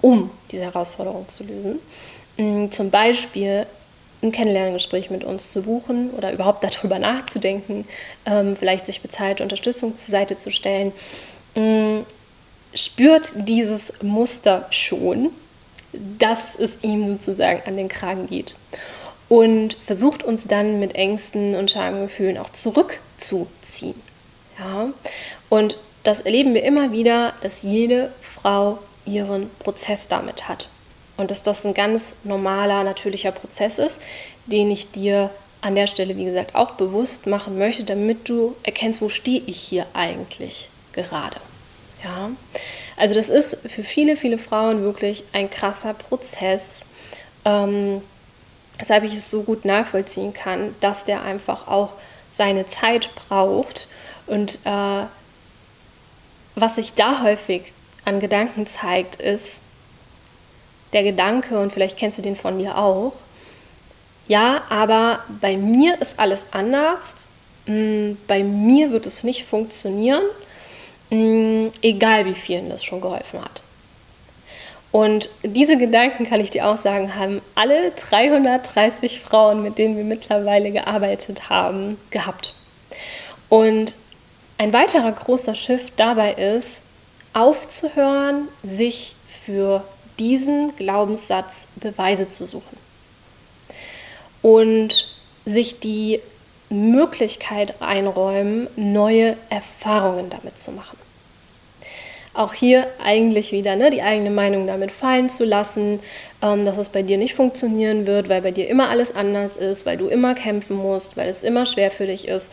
[0.00, 1.78] um diese Herausforderung zu lösen.
[2.36, 3.66] Hm, zum Beispiel
[4.22, 7.86] ein Kennenlerngespräch mit uns zu buchen oder überhaupt darüber nachzudenken,
[8.26, 10.92] ähm, vielleicht sich bezahlte Unterstützung zur Seite zu stellen,
[11.54, 12.06] hm,
[12.74, 15.30] spürt dieses Muster schon,
[16.18, 18.54] dass es ihm sozusagen an den Kragen geht
[19.28, 24.00] und versucht uns dann mit Ängsten und Schamgefühlen auch zurückzuziehen.
[24.58, 24.88] Ja?
[25.48, 30.68] Und das erleben wir immer wieder, dass jede Frau ihren Prozess damit hat.
[31.16, 34.02] Und dass das ein ganz normaler, natürlicher Prozess ist,
[34.46, 35.30] den ich dir
[35.60, 39.58] an der Stelle, wie gesagt, auch bewusst machen möchte, damit du erkennst, wo stehe ich
[39.58, 41.36] hier eigentlich gerade.
[42.02, 42.30] Ja?
[42.96, 46.86] Also das ist für viele, viele Frauen wirklich ein krasser Prozess,
[47.44, 48.02] ähm,
[48.78, 51.92] weshalb ich es so gut nachvollziehen kann, dass der einfach auch
[52.30, 53.88] seine Zeit braucht.
[54.26, 55.04] Und äh,
[56.54, 57.72] was sich da häufig
[58.04, 59.60] an Gedanken zeigt, ist
[60.92, 63.12] der Gedanke, und vielleicht kennst du den von dir auch,
[64.28, 67.26] ja, aber bei mir ist alles anders,
[67.66, 70.22] hm, bei mir wird es nicht funktionieren
[71.14, 73.62] Mm, egal wie vielen das schon geholfen hat.
[74.90, 80.04] Und diese Gedanken, kann ich dir auch sagen, haben alle 330 Frauen, mit denen wir
[80.04, 82.54] mittlerweile gearbeitet haben, gehabt.
[83.48, 83.96] Und
[84.58, 86.84] ein weiterer großer Shift dabei ist,
[87.32, 89.84] aufzuhören, sich für
[90.18, 92.76] diesen Glaubenssatz Beweise zu suchen.
[94.42, 95.08] Und
[95.44, 96.20] sich die
[96.70, 101.03] Möglichkeit einräumen, neue Erfahrungen damit zu machen.
[102.34, 106.00] Auch hier eigentlich wieder ne, die eigene Meinung damit fallen zu lassen,
[106.42, 109.86] ähm, dass es bei dir nicht funktionieren wird, weil bei dir immer alles anders ist,
[109.86, 112.52] weil du immer kämpfen musst, weil es immer schwer für dich ist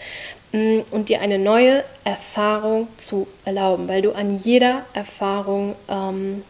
[0.52, 6.44] mm, und dir eine neue Erfahrung zu erlauben, weil du an jeder Erfahrung ähm,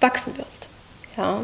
[0.00, 0.68] wachsen wirst.
[1.16, 1.42] Ja?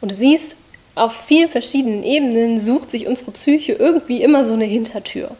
[0.00, 0.56] Und du siehst,
[0.94, 5.30] auf vielen verschiedenen Ebenen sucht sich unsere Psyche irgendwie immer so eine Hintertür.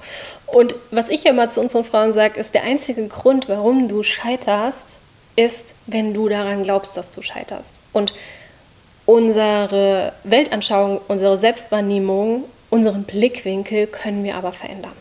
[0.53, 5.01] Und was ich immer zu unseren Frauen sage, ist, der einzige Grund, warum du scheiterst,
[5.37, 7.81] ist, wenn du daran glaubst, dass du scheiterst.
[7.93, 8.15] Und
[9.07, 14.93] unsere Weltanschauung, unsere Selbstwahrnehmung, unseren Blickwinkel können wir aber verändern.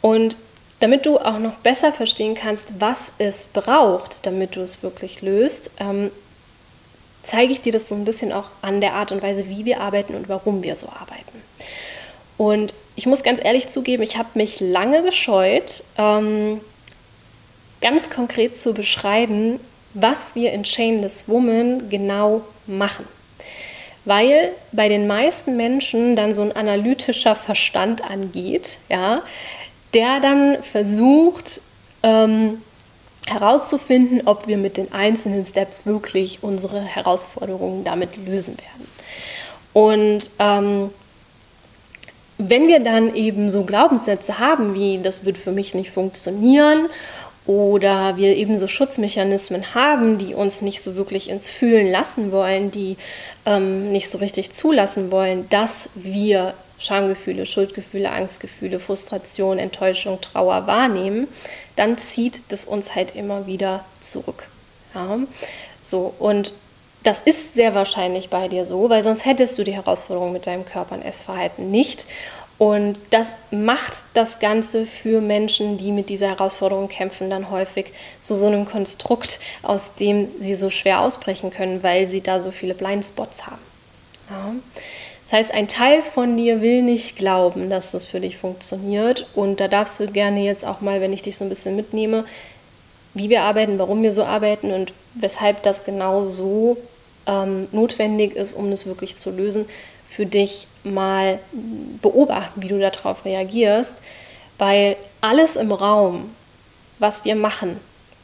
[0.00, 0.36] Und
[0.80, 5.70] damit du auch noch besser verstehen kannst, was es braucht, damit du es wirklich löst,
[5.78, 6.10] ähm,
[7.22, 9.80] zeige ich dir das so ein bisschen auch an der Art und Weise, wie wir
[9.80, 11.29] arbeiten und warum wir so arbeiten.
[12.40, 16.62] Und ich muss ganz ehrlich zugeben, ich habe mich lange gescheut, ähm,
[17.82, 19.60] ganz konkret zu beschreiben,
[19.92, 23.04] was wir in Chainless Woman genau machen.
[24.06, 29.20] Weil bei den meisten Menschen dann so ein analytischer Verstand angeht, ja,
[29.92, 31.60] der dann versucht,
[32.02, 32.62] ähm,
[33.26, 38.88] herauszufinden, ob wir mit den einzelnen Steps wirklich unsere Herausforderungen damit lösen werden.
[39.74, 40.90] Und ähm,
[42.48, 46.86] wenn wir dann eben so Glaubenssätze haben wie, das wird für mich nicht funktionieren,
[47.46, 52.70] oder wir eben so Schutzmechanismen haben, die uns nicht so wirklich ins Fühlen lassen wollen,
[52.70, 52.96] die
[53.46, 61.28] ähm, nicht so richtig zulassen wollen, dass wir Schamgefühle, Schuldgefühle, Angstgefühle, Frustration, Enttäuschung, Trauer wahrnehmen,
[61.76, 64.46] dann zieht das uns halt immer wieder zurück.
[64.94, 65.18] Ja?
[65.82, 66.52] So, und
[67.02, 70.66] das ist sehr wahrscheinlich bei dir so, weil sonst hättest du die Herausforderung mit deinem
[70.66, 72.06] Körper und Essverhalten nicht.
[72.58, 78.36] Und das macht das Ganze für Menschen, die mit dieser Herausforderung kämpfen, dann häufig zu
[78.36, 82.74] so einem Konstrukt, aus dem sie so schwer ausbrechen können, weil sie da so viele
[82.74, 83.62] Blindspots haben.
[84.28, 84.52] Ja.
[85.24, 89.26] Das heißt, ein Teil von dir will nicht glauben, dass das für dich funktioniert.
[89.34, 92.24] Und da darfst du gerne jetzt auch mal, wenn ich dich so ein bisschen mitnehme,
[93.14, 96.76] wie wir arbeiten, warum wir so arbeiten und weshalb das genau so
[97.26, 99.66] ähm, notwendig ist, um das wirklich zu lösen,
[100.08, 101.38] für dich mal
[102.02, 103.98] beobachten, wie du darauf reagierst,
[104.58, 106.34] weil alles im Raum,
[106.98, 107.80] was wir machen,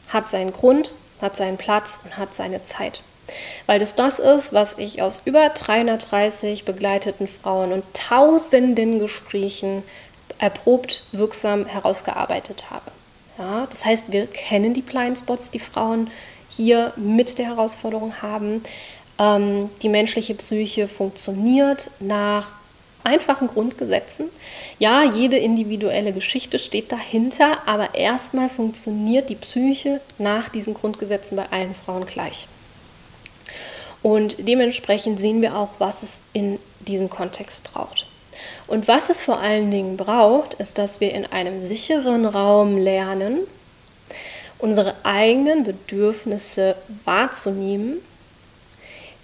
[0.09, 3.01] hat seinen Grund, hat seinen Platz und hat seine Zeit.
[3.65, 9.83] Weil das das ist, was ich aus über 330 begleiteten Frauen und tausenden Gesprächen
[10.39, 12.91] erprobt, wirksam herausgearbeitet habe.
[13.37, 16.09] Ja, das heißt, wir kennen die Blindspots, die Frauen
[16.49, 18.63] hier mit der Herausforderung haben.
[19.19, 22.53] Ähm, die menschliche Psyche funktioniert nach
[23.03, 24.29] einfachen Grundgesetzen.
[24.79, 31.45] Ja, jede individuelle Geschichte steht dahinter, aber erstmal funktioniert die Psyche nach diesen Grundgesetzen bei
[31.49, 32.47] allen Frauen gleich.
[34.03, 38.07] Und dementsprechend sehen wir auch, was es in diesem Kontext braucht.
[38.67, 43.39] Und was es vor allen Dingen braucht, ist, dass wir in einem sicheren Raum lernen,
[44.59, 47.97] unsere eigenen Bedürfnisse wahrzunehmen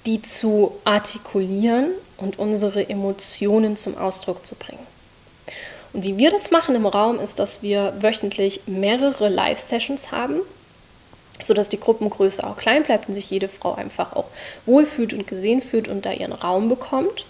[0.05, 4.85] die zu artikulieren und unsere Emotionen zum Ausdruck zu bringen.
[5.93, 10.41] Und wie wir das machen im Raum, ist, dass wir wöchentlich mehrere Live-Sessions haben,
[11.41, 14.27] sodass die Gruppengröße auch klein bleibt und sich jede Frau einfach auch
[14.65, 17.25] wohlfühlt und gesehen fühlt und da ihren Raum bekommt.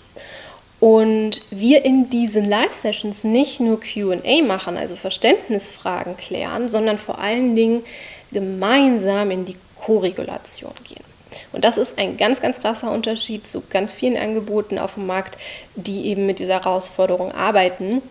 [0.84, 7.56] Und wir in diesen Live-Sessions nicht nur QA machen, also Verständnisfragen klären, sondern vor allen
[7.56, 7.86] Dingen
[8.34, 11.06] gemeinsam in die Koregulation gehen.
[11.54, 15.38] Und das ist ein ganz, ganz krasser Unterschied zu ganz vielen Angeboten auf dem Markt,
[15.76, 18.02] die eben mit dieser Herausforderung arbeiten,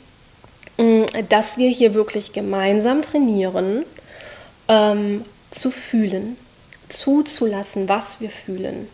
[0.78, 3.84] mm, dass wir hier wirklich gemeinsam trainieren,
[4.68, 6.38] ähm, zu fühlen,
[6.88, 8.88] zuzulassen, was wir fühlen.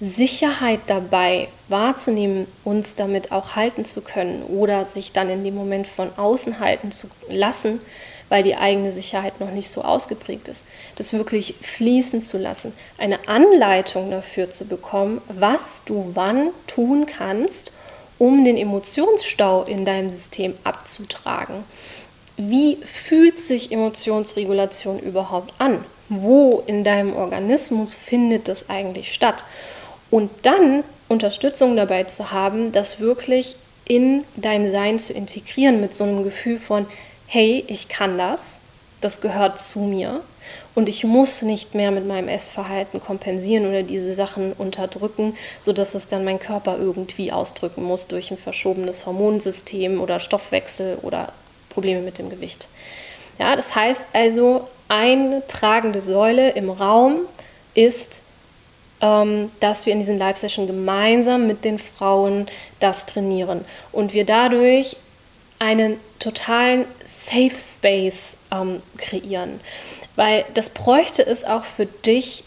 [0.00, 5.86] Sicherheit dabei wahrzunehmen, uns damit auch halten zu können oder sich dann in dem Moment
[5.88, 7.80] von außen halten zu lassen,
[8.28, 10.66] weil die eigene Sicherheit noch nicht so ausgeprägt ist.
[10.96, 17.72] Das wirklich fließen zu lassen, eine Anleitung dafür zu bekommen, was du wann tun kannst,
[18.18, 21.64] um den Emotionsstau in deinem System abzutragen.
[22.36, 25.84] Wie fühlt sich Emotionsregulation überhaupt an?
[26.08, 29.44] Wo in deinem Organismus findet das eigentlich statt?
[30.10, 36.04] Und dann Unterstützung dabei zu haben, das wirklich in dein Sein zu integrieren mit so
[36.04, 36.86] einem Gefühl von,
[37.26, 38.60] hey, ich kann das,
[39.00, 40.20] das gehört zu mir
[40.74, 46.08] und ich muss nicht mehr mit meinem Essverhalten kompensieren oder diese Sachen unterdrücken, sodass es
[46.08, 51.32] dann mein Körper irgendwie ausdrücken muss durch ein verschobenes Hormonsystem oder Stoffwechsel oder
[51.70, 52.68] Probleme mit dem Gewicht.
[53.38, 57.20] Ja, das heißt also, eine tragende Säule im Raum
[57.74, 58.22] ist,
[59.00, 62.46] dass wir in diesen Live-Session gemeinsam mit den Frauen
[62.80, 64.96] das trainieren und wir dadurch
[65.60, 69.60] einen totalen Safe Space ähm, kreieren.
[70.16, 72.44] Weil das bräuchte es auch für dich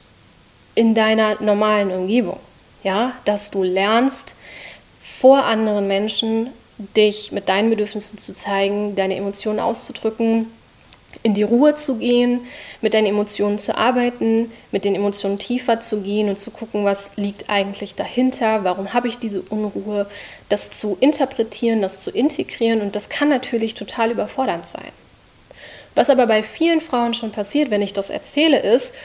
[0.76, 2.40] in deiner normalen Umgebung.
[2.84, 4.36] Ja, dass du lernst,
[5.00, 6.50] vor anderen Menschen
[6.98, 10.48] dich mit deinen Bedürfnissen zu zeigen, deine Emotionen auszudrücken,
[11.24, 12.42] in die Ruhe zu gehen,
[12.82, 17.12] mit deinen Emotionen zu arbeiten, mit den Emotionen tiefer zu gehen und zu gucken, was
[17.16, 20.08] liegt eigentlich dahinter, warum habe ich diese Unruhe,
[20.50, 24.92] das zu interpretieren, das zu integrieren und das kann natürlich total überfordernd sein.
[25.94, 28.96] Was aber bei vielen Frauen schon passiert, wenn ich das erzähle, ist,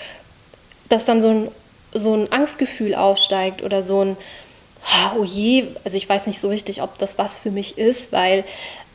[0.88, 1.48] dass dann so ein,
[1.92, 4.16] so ein Angstgefühl aufsteigt oder so ein,
[5.18, 8.44] oh je, also ich weiß nicht so richtig, ob das was für mich ist, weil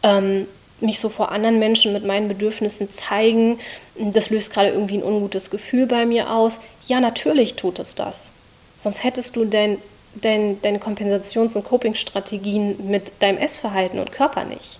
[0.04, 0.47] ähm,
[0.82, 3.60] mich so vor anderen Menschen mit meinen Bedürfnissen zeigen,
[3.96, 6.60] das löst gerade irgendwie ein ungutes Gefühl bei mir aus.
[6.88, 8.32] Ja, natürlich tut es das.
[8.78, 9.78] Sonst hättest du dein,
[10.22, 14.80] dein, deine Kompensations- und Coping-Strategien mit deinem Essverhalten und Körper nicht.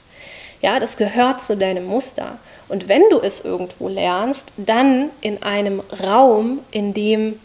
[0.62, 2.38] Ja, das gehört zu deinem Muster.
[2.68, 7.40] Und wenn du es irgendwo lernst, dann in einem Raum, in dem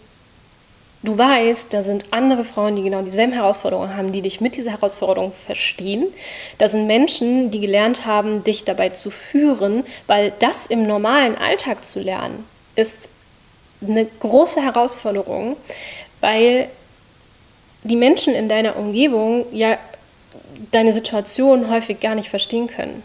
[1.02, 4.72] du weißt, da sind andere Frauen, die genau dieselben Herausforderungen haben, die dich mit dieser
[4.72, 6.06] Herausforderung verstehen.
[6.58, 11.84] Da sind Menschen, die gelernt haben, dich dabei zu führen, weil das im normalen Alltag
[11.84, 13.10] zu lernen, ist
[13.80, 15.56] eine große Herausforderung,
[16.20, 16.68] weil
[17.84, 19.78] die Menschen in deiner Umgebung ja
[20.72, 23.02] deine Situation häufig gar nicht verstehen können.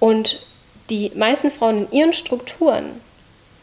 [0.00, 0.44] Und
[0.90, 3.00] die meisten Frauen in ihren Strukturen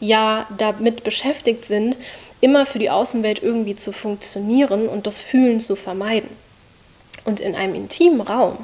[0.00, 1.96] ja damit beschäftigt sind,
[2.42, 6.28] immer für die Außenwelt irgendwie zu funktionieren und das Fühlen zu vermeiden.
[7.24, 8.58] Und in einem intimen Raum,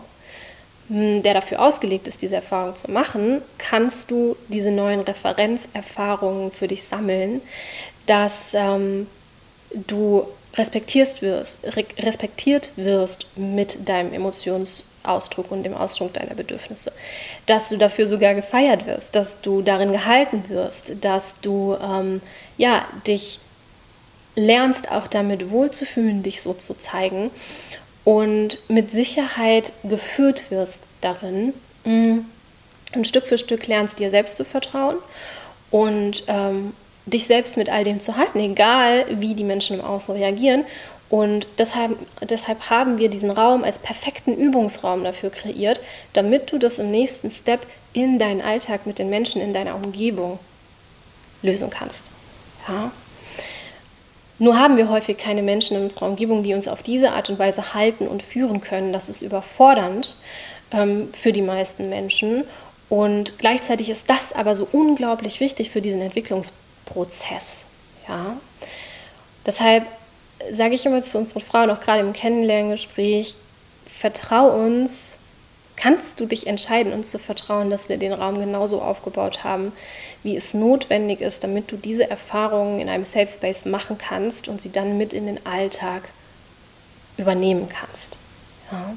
[0.88, 6.67] hm, der dafür ausgelegt ist, diese Erfahrung zu machen, kannst du diese neuen Referenzerfahrungen für
[6.67, 7.41] dich sammeln,
[8.07, 9.07] dass ähm,
[9.87, 11.61] du respektierst wirst,
[12.01, 16.91] respektiert wirst mit deinem Emotionsausdruck und dem Ausdruck deiner Bedürfnisse.
[17.47, 22.21] Dass du dafür sogar gefeiert wirst, dass du darin gehalten wirst, dass du ähm,
[22.57, 23.38] ja, dich
[24.38, 27.31] lernst auch damit wohlzufühlen, dich so zu zeigen
[28.05, 31.53] und mit Sicherheit geführt wirst darin.
[31.85, 32.20] Mm,
[32.94, 34.96] und Stück für Stück lernst dir selbst zu vertrauen
[35.70, 36.72] und ähm,
[37.05, 40.64] dich selbst mit all dem zu halten, egal wie die Menschen im Außen reagieren.
[41.11, 45.81] Und deshalb, deshalb haben wir diesen Raum als perfekten Übungsraum dafür kreiert,
[46.12, 50.38] damit du das im nächsten Step in deinen Alltag mit den Menschen in deiner Umgebung
[51.42, 52.11] lösen kannst.
[52.68, 52.92] Ja?
[54.38, 57.38] Nur haben wir häufig keine Menschen in unserer Umgebung, die uns auf diese Art und
[57.38, 58.92] Weise halten und führen können.
[58.92, 60.16] Das ist überfordernd
[60.70, 62.44] ähm, für die meisten Menschen.
[62.88, 66.68] Und gleichzeitig ist das aber so unglaublich wichtig für diesen Entwicklungsprozess.
[66.88, 67.66] Prozess.
[68.09, 68.37] Ja?
[69.46, 69.87] Deshalb
[70.53, 73.37] sage ich immer zu unseren Frauen, auch gerade im Kennenlerngespräch,
[73.87, 75.18] vertrau uns,
[75.77, 79.72] kannst du dich entscheiden, uns zu vertrauen, dass wir den Raum genauso aufgebaut haben,
[80.22, 84.61] wie es notwendig ist, damit du diese Erfahrungen in einem Safe Space machen kannst und
[84.61, 86.09] sie dann mit in den Alltag
[87.16, 88.18] übernehmen kannst.
[88.70, 88.94] Ja.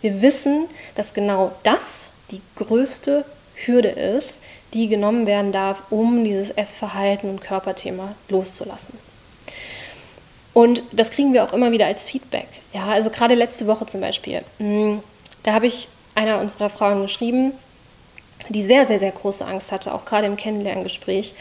[0.00, 4.42] Wir wissen, dass genau das die größte Hürde ist,
[4.74, 8.98] die genommen werden darf, um dieses Essverhalten und Körperthema loszulassen.
[10.52, 12.48] Und das kriegen wir auch immer wieder als Feedback.
[12.72, 14.98] Ja, also gerade letzte Woche zum Beispiel, mm,
[15.42, 17.52] da habe ich einer unserer Frauen geschrieben,
[18.50, 21.34] die sehr, sehr, sehr große Angst hatte, auch gerade im Kennenlerngespräch,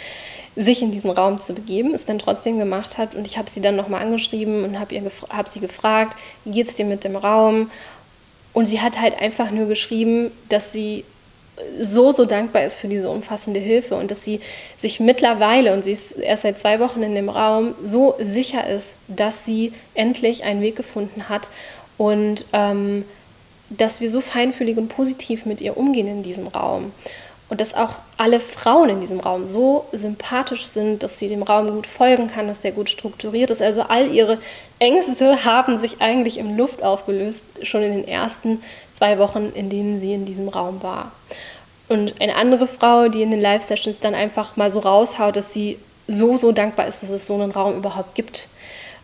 [0.56, 3.16] sich in diesen Raum zu begeben, es dann trotzdem gemacht hat.
[3.16, 6.76] Und ich habe sie dann nochmal angeschrieben und habe hab sie gefragt, wie geht es
[6.76, 7.70] dir mit dem Raum?
[8.54, 11.04] Und sie hat halt einfach nur geschrieben, dass sie
[11.82, 14.40] so, so dankbar ist für diese umfassende Hilfe und dass sie
[14.78, 18.98] sich mittlerweile, und sie ist erst seit zwei Wochen in dem Raum, so sicher ist,
[19.08, 21.50] dass sie endlich einen Weg gefunden hat
[21.98, 23.04] und ähm,
[23.70, 26.92] dass wir so feinfühlig und positiv mit ihr umgehen in diesem Raum.
[27.50, 31.72] Und dass auch alle Frauen in diesem Raum so sympathisch sind, dass sie dem Raum
[31.72, 33.62] gut folgen kann, dass der gut strukturiert ist.
[33.62, 34.38] Also all ihre
[34.78, 38.62] Ängste haben sich eigentlich im Luft aufgelöst, schon in den ersten
[38.94, 41.12] zwei Wochen, in denen sie in diesem Raum war.
[41.88, 45.80] Und eine andere Frau, die in den Live-Sessions dann einfach mal so raushaut, dass sie
[46.08, 48.48] so, so dankbar ist, dass es so einen Raum überhaupt gibt,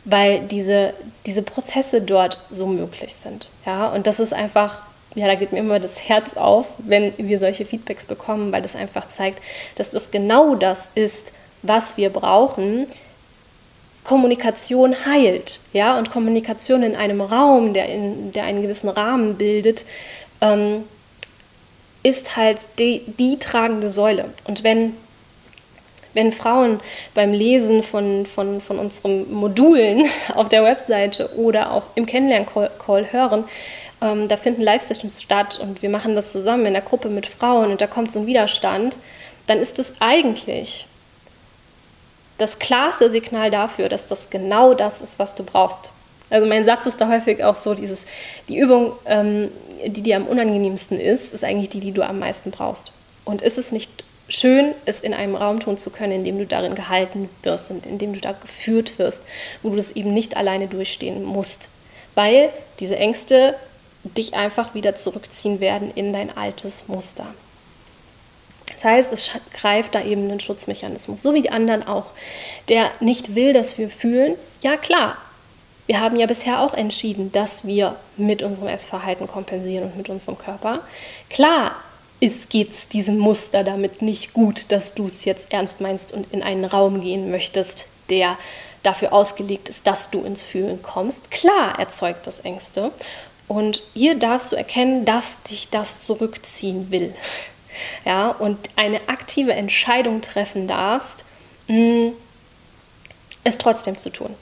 [0.06, 0.94] weil diese,
[1.26, 3.50] diese Prozesse dort so möglich sind.
[3.66, 4.84] Ja, und das ist einfach,
[5.16, 8.76] ja, da geht mir immer das Herz auf, wenn wir solche Feedbacks bekommen, weil das
[8.76, 9.42] einfach zeigt,
[9.76, 11.34] dass das genau das ist,
[11.64, 12.86] was wir brauchen.
[14.04, 19.84] Kommunikation heilt, ja, und Kommunikation in einem Raum, der, in, der einen gewissen Rahmen bildet,
[20.42, 20.84] ähm,
[22.04, 24.26] ist halt die, die tragende Säule.
[24.44, 24.94] Und wenn
[26.16, 26.80] wenn Frauen
[27.14, 33.44] beim Lesen von, von, von unseren Modulen auf der Webseite oder auch im Kennenlern-Call hören,
[34.02, 37.70] ähm, da finden Live-Sessions statt und wir machen das zusammen in der Gruppe mit Frauen
[37.70, 38.98] und da kommt so ein Widerstand,
[39.46, 40.88] dann ist es eigentlich
[42.38, 45.92] das klarste Signal dafür, dass das genau das ist, was du brauchst.
[46.30, 48.06] Also mein Satz ist da häufig auch so, dieses,
[48.48, 49.52] die Übung, ähm,
[49.86, 52.92] die dir am unangenehmsten ist, ist eigentlich die, die du am meisten brauchst.
[53.24, 53.95] Und ist es nicht
[54.28, 57.86] schön, es in einem Raum tun zu können, in dem du darin gehalten wirst und
[57.86, 59.26] in dem du da geführt wirst,
[59.62, 61.70] wo du das eben nicht alleine durchstehen musst,
[62.16, 62.50] weil
[62.80, 63.56] diese Ängste
[64.04, 67.26] dich einfach wieder zurückziehen werden in dein altes Muster.
[68.74, 72.12] Das heißt, es greift da eben einen Schutzmechanismus, so wie die anderen auch,
[72.68, 75.18] der nicht will, dass wir fühlen, ja klar,
[75.88, 80.38] wir haben ja bisher auch entschieden, dass wir mit unserem Essverhalten kompensieren und mit unserem
[80.38, 80.82] Körper.
[81.30, 81.76] Klar
[82.20, 86.42] geht es diesem Muster damit nicht gut, dass du es jetzt ernst meinst und in
[86.44, 88.38] einen Raum gehen möchtest, der
[88.84, 91.32] dafür ausgelegt ist, dass du ins Fühlen kommst.
[91.32, 92.92] Klar erzeugt das Ängste.
[93.48, 97.14] Und hier darfst du erkennen, dass dich das zurückziehen will.
[98.06, 101.26] Ja, und eine aktive Entscheidung treffen darfst,
[101.68, 102.12] mm,
[103.44, 104.34] es trotzdem zu tun.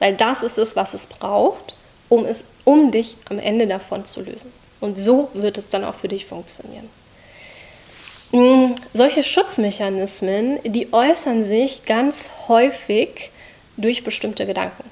[0.00, 1.76] Weil das ist es, was es braucht,
[2.08, 4.52] um, es, um dich am Ende davon zu lösen.
[4.80, 6.88] Und so wird es dann auch für dich funktionieren.
[8.32, 13.30] Mm, solche Schutzmechanismen, die äußern sich ganz häufig
[13.76, 14.84] durch bestimmte Gedanken.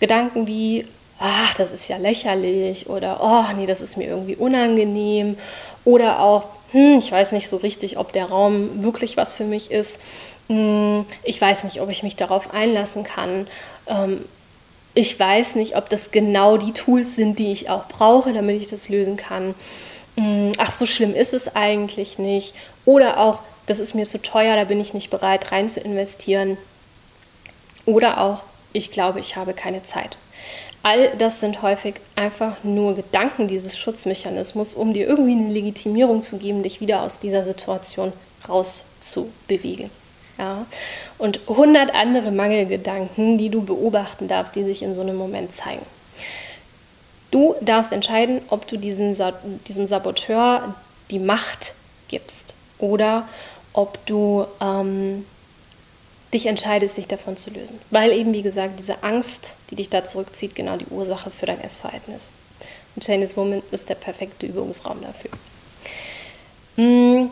[0.00, 0.86] Gedanken wie,
[1.18, 5.38] ach, das ist ja lächerlich oder oh, nee, das ist mir irgendwie unangenehm
[5.84, 9.70] oder auch, hm, ich weiß nicht so richtig, ob der Raum wirklich was für mich
[9.70, 10.00] ist.
[10.48, 13.46] Hm, ich weiß nicht, ob ich mich darauf einlassen kann.
[13.86, 14.24] Ähm,
[14.94, 18.68] ich weiß nicht, ob das genau die Tools sind, die ich auch brauche, damit ich
[18.68, 19.54] das lösen kann.
[20.16, 22.54] Hm, ach, so schlimm ist es eigentlich nicht.
[22.84, 26.56] Oder auch, das ist mir zu teuer, da bin ich nicht bereit rein zu investieren.
[27.86, 28.42] Oder auch,
[28.72, 30.16] ich glaube, ich habe keine Zeit.
[30.82, 36.36] All das sind häufig einfach nur Gedanken dieses Schutzmechanismus, um dir irgendwie eine Legitimierung zu
[36.38, 38.12] geben, dich wieder aus dieser Situation
[38.48, 39.90] rauszubewegen.
[40.38, 40.66] Ja?
[41.18, 45.84] Und 100 andere Mangelgedanken, die du beobachten darfst, die sich in so einem Moment zeigen.
[47.30, 49.16] Du darfst entscheiden, ob du diesem,
[49.66, 50.74] diesem Saboteur
[51.10, 51.74] die Macht
[52.08, 53.28] gibst oder
[53.72, 55.24] ob du ähm,
[56.32, 57.80] dich entscheidest, dich davon zu lösen.
[57.90, 61.60] Weil eben, wie gesagt, diese Angst, die dich da zurückzieht, genau die Ursache für dein
[61.60, 62.32] Essverhalten ist.
[62.94, 65.30] Und Chinese Woman ist der perfekte Übungsraum dafür.
[66.76, 67.30] Hm.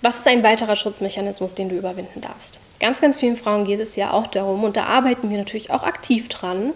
[0.00, 2.60] Was ist ein weiterer Schutzmechanismus, den du überwinden darfst?
[2.78, 5.82] Ganz, ganz vielen Frauen geht es ja auch darum, und da arbeiten wir natürlich auch
[5.82, 6.72] aktiv dran,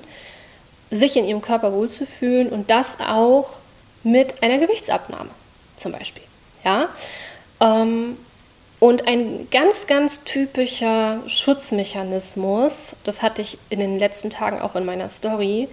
[0.91, 3.51] sich in ihrem Körper wohlzufühlen und das auch
[4.03, 5.31] mit einer Gewichtsabnahme
[5.77, 6.25] zum Beispiel.
[6.65, 6.89] Ja?
[7.61, 8.17] Ähm,
[8.81, 14.85] und ein ganz, ganz typischer Schutzmechanismus, das hatte ich in den letzten Tagen auch in
[14.85, 15.69] meiner Story,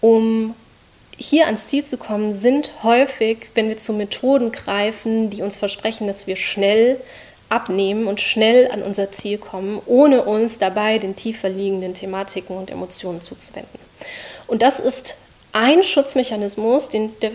[0.00, 0.54] um
[1.18, 6.06] hier ans Ziel zu kommen, sind häufig, wenn wir zu Methoden greifen, die uns versprechen,
[6.06, 7.00] dass wir schnell
[7.48, 12.70] abnehmen und schnell an unser Ziel kommen, ohne uns dabei den tiefer liegenden Thematiken und
[12.70, 13.78] Emotionen zuzuwenden.
[14.46, 15.16] Und das ist
[15.58, 17.30] ein Schutzmechanismus, den, der,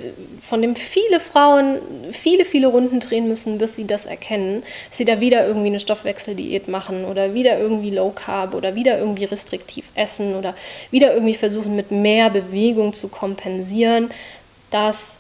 [0.47, 1.79] von dem viele Frauen
[2.11, 5.79] viele, viele Runden drehen müssen, bis sie das erkennen, dass sie da wieder irgendwie eine
[5.79, 10.53] Stoffwechseldiät machen oder wieder irgendwie Low Carb oder wieder irgendwie restriktiv essen oder
[10.91, 14.11] wieder irgendwie versuchen, mit mehr Bewegung zu kompensieren,
[14.69, 15.17] dass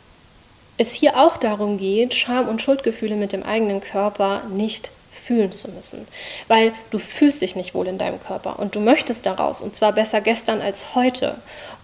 [0.77, 5.69] es hier auch darum geht, Scham und Schuldgefühle mit dem eigenen Körper nicht fühlen zu
[5.69, 6.07] müssen,
[6.47, 9.93] weil du fühlst dich nicht wohl in deinem Körper und du möchtest daraus und zwar
[9.93, 11.35] besser gestern als heute.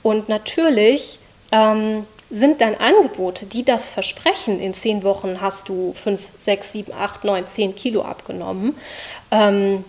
[0.04, 1.20] Und natürlich
[1.52, 6.94] ähm, sind dann Angebote, die das versprechen, in zehn Wochen hast du fünf, sechs, sieben,
[6.94, 8.76] acht, neun, zehn Kilo abgenommen.
[9.32, 9.86] Ähm,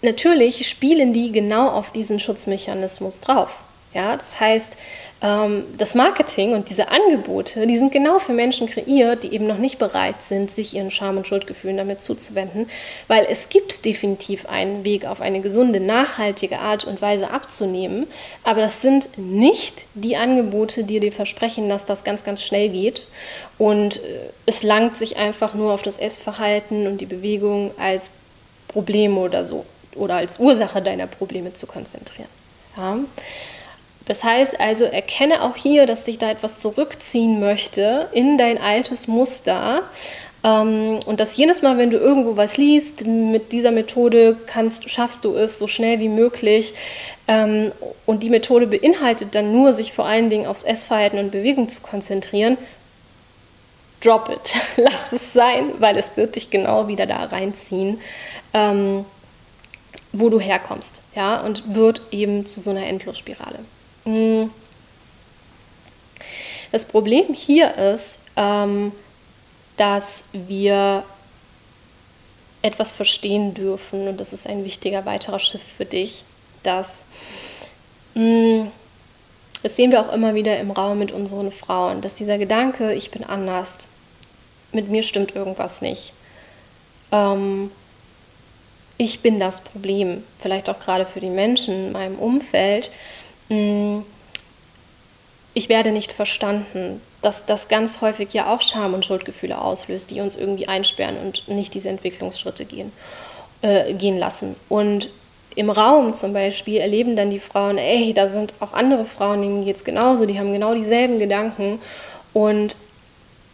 [0.00, 3.58] natürlich spielen die genau auf diesen Schutzmechanismus drauf.
[3.94, 4.78] Ja, das heißt,
[5.22, 9.58] ähm, das Marketing und diese Angebote, die sind genau für Menschen kreiert, die eben noch
[9.58, 12.70] nicht bereit sind, sich ihren Scham- und Schuldgefühlen damit zuzuwenden,
[13.06, 18.06] weil es gibt definitiv einen Weg auf eine gesunde, nachhaltige Art und Weise abzunehmen,
[18.44, 23.06] aber das sind nicht die Angebote, die dir versprechen, dass das ganz, ganz schnell geht
[23.58, 28.10] und äh, es langt sich einfach nur auf das Essverhalten und die Bewegung als
[28.68, 32.28] Problem oder so oder als Ursache deiner Probleme zu konzentrieren.
[32.76, 32.96] Ja.
[34.06, 39.06] Das heißt also, erkenne auch hier, dass dich da etwas zurückziehen möchte in dein altes
[39.06, 39.82] Muster.
[40.44, 45.24] Ähm, und dass jedes Mal, wenn du irgendwo was liest, mit dieser Methode kannst, schaffst
[45.24, 46.74] du es so schnell wie möglich.
[47.28, 47.72] Ähm,
[48.06, 51.80] und die Methode beinhaltet dann nur, sich vor allen Dingen aufs Essverhalten und Bewegung zu
[51.80, 52.58] konzentrieren,
[54.00, 54.54] drop it.
[54.76, 58.00] Lass es sein, weil es wird dich genau wieder da reinziehen,
[58.52, 59.04] ähm,
[60.12, 61.02] wo du herkommst.
[61.14, 63.60] Ja, und wird eben zu so einer Endlosspirale.
[64.04, 64.44] Mm.
[66.70, 68.92] Das Problem hier ist, ähm,
[69.76, 71.04] dass wir
[72.62, 76.24] etwas verstehen dürfen, und das ist ein wichtiger weiterer Schritt für dich,
[76.62, 77.04] dass
[78.14, 78.62] mm,
[79.62, 83.10] das sehen wir auch immer wieder im Raum mit unseren Frauen, dass dieser Gedanke, ich
[83.10, 83.88] bin anders,
[84.72, 86.12] mit mir stimmt irgendwas nicht.
[87.12, 87.70] Ähm,
[88.98, 92.90] ich bin das Problem, vielleicht auch gerade für die Menschen in meinem Umfeld.
[93.48, 94.00] Mm,
[95.54, 100.20] ich werde nicht verstanden, dass das ganz häufig ja auch Scham und Schuldgefühle auslöst, die
[100.20, 102.92] uns irgendwie einsperren und nicht diese Entwicklungsschritte gehen,
[103.62, 104.56] äh, gehen lassen.
[104.68, 105.08] Und
[105.54, 109.64] im Raum zum Beispiel erleben dann die Frauen, ey, da sind auch andere Frauen, denen
[109.64, 111.80] geht es genauso, die haben genau dieselben Gedanken.
[112.32, 112.76] Und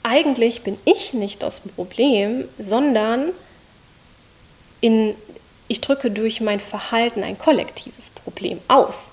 [0.03, 3.31] eigentlich bin ich nicht das Problem, sondern
[4.81, 5.15] in,
[5.67, 9.13] ich drücke durch mein Verhalten ein kollektives Problem aus.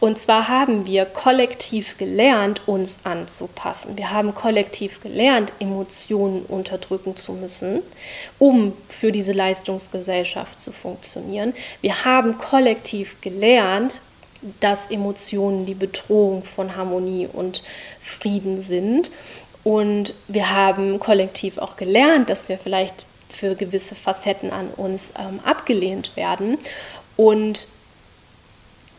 [0.00, 3.96] Und zwar haben wir kollektiv gelernt, uns anzupassen.
[3.96, 7.80] Wir haben kollektiv gelernt, Emotionen unterdrücken zu müssen,
[8.38, 11.54] um für diese Leistungsgesellschaft zu funktionieren.
[11.80, 14.00] Wir haben kollektiv gelernt,
[14.60, 17.62] dass Emotionen die Bedrohung von Harmonie und
[18.00, 19.10] Frieden sind.
[19.62, 25.40] Und wir haben kollektiv auch gelernt, dass wir vielleicht für gewisse Facetten an uns ähm,
[25.44, 26.58] abgelehnt werden.
[27.16, 27.68] Und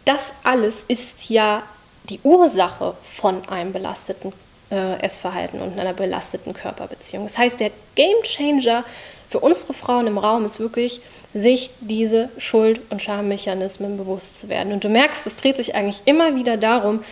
[0.06, 1.64] das alles ist ja
[2.10, 4.32] die Ursache von einem belasteten
[4.72, 7.26] äh, Essverhalten und einer belasteten Körperbeziehung.
[7.26, 8.84] Das heißt, der Game Changer
[9.30, 11.02] für unsere Frauen im Raum ist wirklich,
[11.34, 14.72] sich diese Schuld- und Schammechanismen bewusst zu werden.
[14.72, 17.04] Und du merkst, es dreht sich eigentlich immer wieder darum,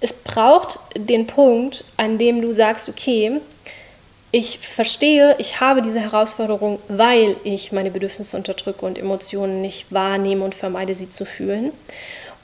[0.00, 3.40] es braucht den Punkt, an dem du sagst, okay,
[4.32, 10.44] ich verstehe, ich habe diese Herausforderung, weil ich meine Bedürfnisse unterdrücke und Emotionen nicht wahrnehme
[10.44, 11.72] und vermeide, sie zu fühlen.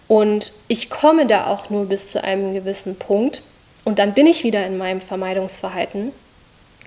[0.09, 3.43] Und ich komme da auch nur bis zu einem gewissen Punkt.
[3.84, 6.11] Und dann bin ich wieder in meinem Vermeidungsverhalten.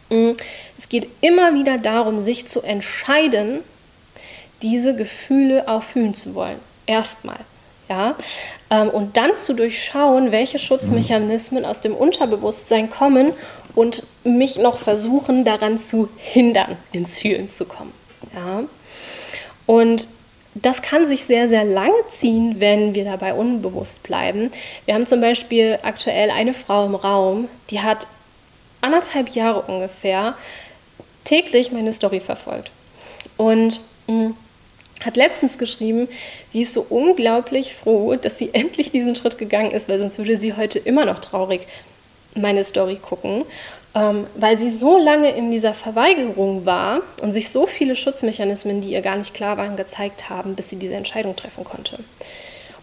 [0.10, 0.32] Mm,
[0.78, 3.60] es geht immer wieder darum, sich zu entscheiden,
[4.62, 6.60] diese Gefühle auch fühlen zu wollen.
[6.86, 7.40] Erstmal.
[7.88, 8.16] Ja?
[8.70, 13.32] Ähm, und dann zu durchschauen, welche Schutzmechanismen aus dem Unterbewusstsein kommen
[13.80, 17.94] und mich noch versuchen, daran zu hindern, ins Fühlen zu kommen.
[18.36, 18.64] Ja?
[19.66, 20.10] Und
[20.54, 24.52] das kann sich sehr, sehr lange ziehen, wenn wir dabei unbewusst bleiben.
[24.84, 28.08] Wir haben zum Beispiel aktuell eine Frau im Raum, die hat
[28.82, 30.36] anderthalb Jahre ungefähr
[31.24, 32.72] täglich meine Story verfolgt.
[33.38, 34.36] Und mh, mm,
[35.06, 36.10] hat letztens geschrieben,
[36.50, 40.36] sie ist so unglaublich froh, dass sie endlich diesen Schritt gegangen ist, weil sonst würde
[40.36, 41.62] sie heute immer noch traurig
[42.36, 43.46] meine Story gucken,
[43.96, 48.92] ähm, weil sie so lange in dieser Verweigerung war und sich so viele Schutzmechanismen, die
[48.92, 52.00] ihr gar nicht klar waren, gezeigt haben, bis sie diese Entscheidung treffen konnte.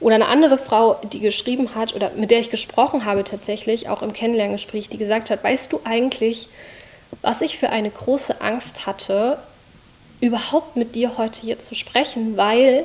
[0.00, 4.02] Oder eine andere Frau, die geschrieben hat oder mit der ich gesprochen habe tatsächlich, auch
[4.02, 6.48] im Kennenlerngespräch, die gesagt hat, weißt du eigentlich,
[7.22, 9.38] was ich für eine große Angst hatte,
[10.20, 12.84] überhaupt mit dir heute hier zu sprechen, weil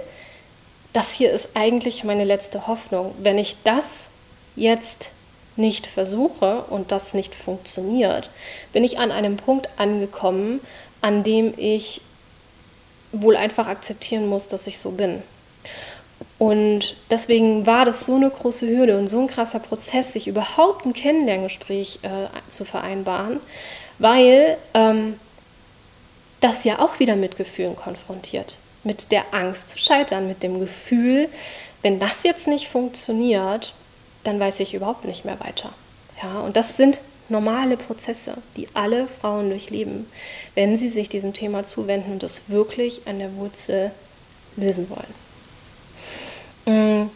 [0.94, 3.14] das hier ist eigentlich meine letzte Hoffnung.
[3.20, 4.10] Wenn ich das
[4.56, 5.12] jetzt
[5.62, 8.30] nicht versuche und das nicht funktioniert,
[8.74, 10.60] bin ich an einem Punkt angekommen,
[11.02, 12.02] an dem ich
[13.12, 15.22] wohl einfach akzeptieren muss, dass ich so bin.
[16.38, 20.86] Und deswegen war das so eine große Hürde und so ein krasser Prozess, sich überhaupt
[20.86, 23.40] ein Kennenlerngespräch äh, zu vereinbaren,
[24.00, 25.20] weil ähm,
[26.40, 28.58] das ja auch wieder mit Gefühlen konfrontiert.
[28.84, 31.30] Mit der Angst zu scheitern, mit dem Gefühl,
[31.84, 33.74] wenn das jetzt nicht funktioniert,
[34.24, 35.72] dann weiß ich überhaupt nicht mehr weiter.
[36.22, 37.00] Ja, und das sind
[37.30, 40.08] normale Prozesse, die alle Frauen durchleben,
[40.54, 43.92] wenn sie sich diesem Thema zuwenden und das wirklich an der Wurzel
[44.58, 45.14] lösen wollen.
[47.06, 47.10] Mm.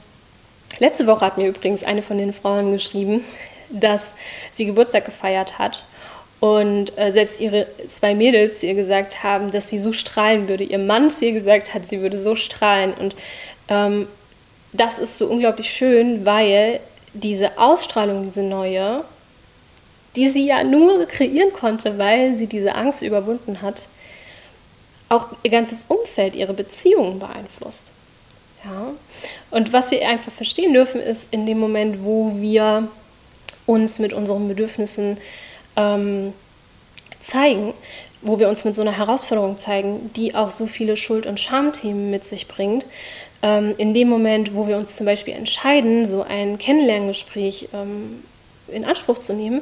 [0.79, 3.23] Letzte Woche hat mir übrigens eine von den Frauen geschrieben,
[3.69, 4.13] dass
[4.51, 5.85] sie Geburtstag gefeiert hat
[6.39, 10.63] und äh, selbst ihre zwei Mädels zu ihr gesagt haben, dass sie so strahlen würde.
[10.63, 12.93] Ihr Mann zu ihr gesagt hat, sie würde so strahlen.
[12.93, 13.15] Und
[13.69, 14.07] ähm,
[14.73, 16.81] das ist so unglaublich schön, weil
[17.15, 19.03] diese Ausstrahlung, diese neue,
[20.15, 23.87] die sie ja nur kreieren konnte, weil sie diese Angst überwunden hat,
[25.09, 27.91] auch ihr ganzes Umfeld, ihre Beziehungen beeinflusst.
[28.63, 28.91] Ja?
[29.51, 32.87] Und was wir einfach verstehen dürfen, ist in dem Moment, wo wir
[33.65, 35.17] uns mit unseren Bedürfnissen
[35.75, 36.33] ähm,
[37.19, 37.73] zeigen,
[38.21, 42.09] wo wir uns mit so einer Herausforderung zeigen, die auch so viele Schuld- und Schamthemen
[42.09, 42.85] mit sich bringt,
[43.45, 48.23] ähm, in dem Moment, wo wir uns zum Beispiel entscheiden, so ein Kennenlerngespräch ähm,
[48.67, 49.61] in Anspruch zu nehmen,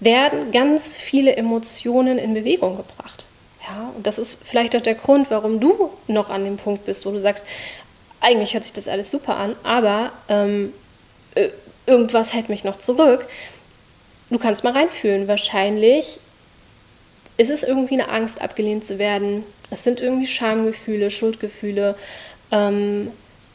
[0.00, 3.26] werden ganz viele Emotionen in Bewegung gebracht.
[3.62, 7.06] Ja, und das ist vielleicht auch der Grund, warum du noch an dem Punkt bist,
[7.06, 7.46] wo du sagst,
[8.20, 10.72] eigentlich hört sich das alles super an, aber ähm,
[11.36, 11.50] äh,
[11.86, 13.28] irgendwas hält mich noch zurück.
[14.28, 15.28] Du kannst mal reinfühlen.
[15.28, 16.18] Wahrscheinlich
[17.36, 19.44] ist es irgendwie eine Angst, abgelehnt zu werden.
[19.70, 21.94] Es sind irgendwie Schamgefühle, Schuldgefühle,
[22.52, 23.10] ähm,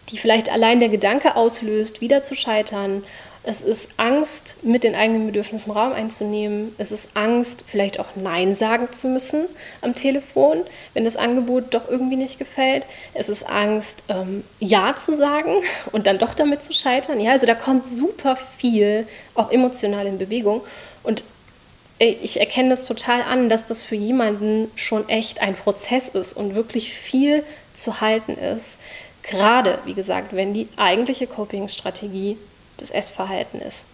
[0.10, 3.04] die vielleicht allein der Gedanke auslöst, wieder zu scheitern
[3.48, 6.74] es ist Angst, mit den eigenen Bedürfnissen Raum einzunehmen.
[6.80, 9.46] Es ist Angst, vielleicht auch Nein sagen zu müssen
[9.82, 10.64] am Telefon,
[10.96, 12.88] wenn das Angebot doch irgendwie nicht gefällt.
[13.14, 15.58] Es ist Angst, ähm, Ja zu sagen
[15.92, 17.20] und dann doch damit zu scheitern.
[17.20, 20.62] Ja, also da kommt super viel, auch emotional in Bewegung.
[21.04, 21.24] Und
[22.00, 26.56] ich erkenne das total an, dass das für jemanden schon echt ein Prozess ist und
[26.56, 27.44] wirklich viel
[27.76, 28.80] zu halten ist.
[29.24, 32.38] Gerade, wie gesagt, wenn die eigentliche Coping-Strategie
[32.78, 33.86] das Essverhalten ist.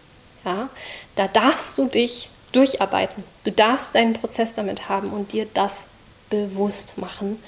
[0.45, 0.69] Ja?
[1.15, 3.23] Da darfst du dich durcharbeiten.
[3.43, 5.87] Du darfst deinen Prozess damit haben und dir das
[6.29, 7.41] bewusst machen,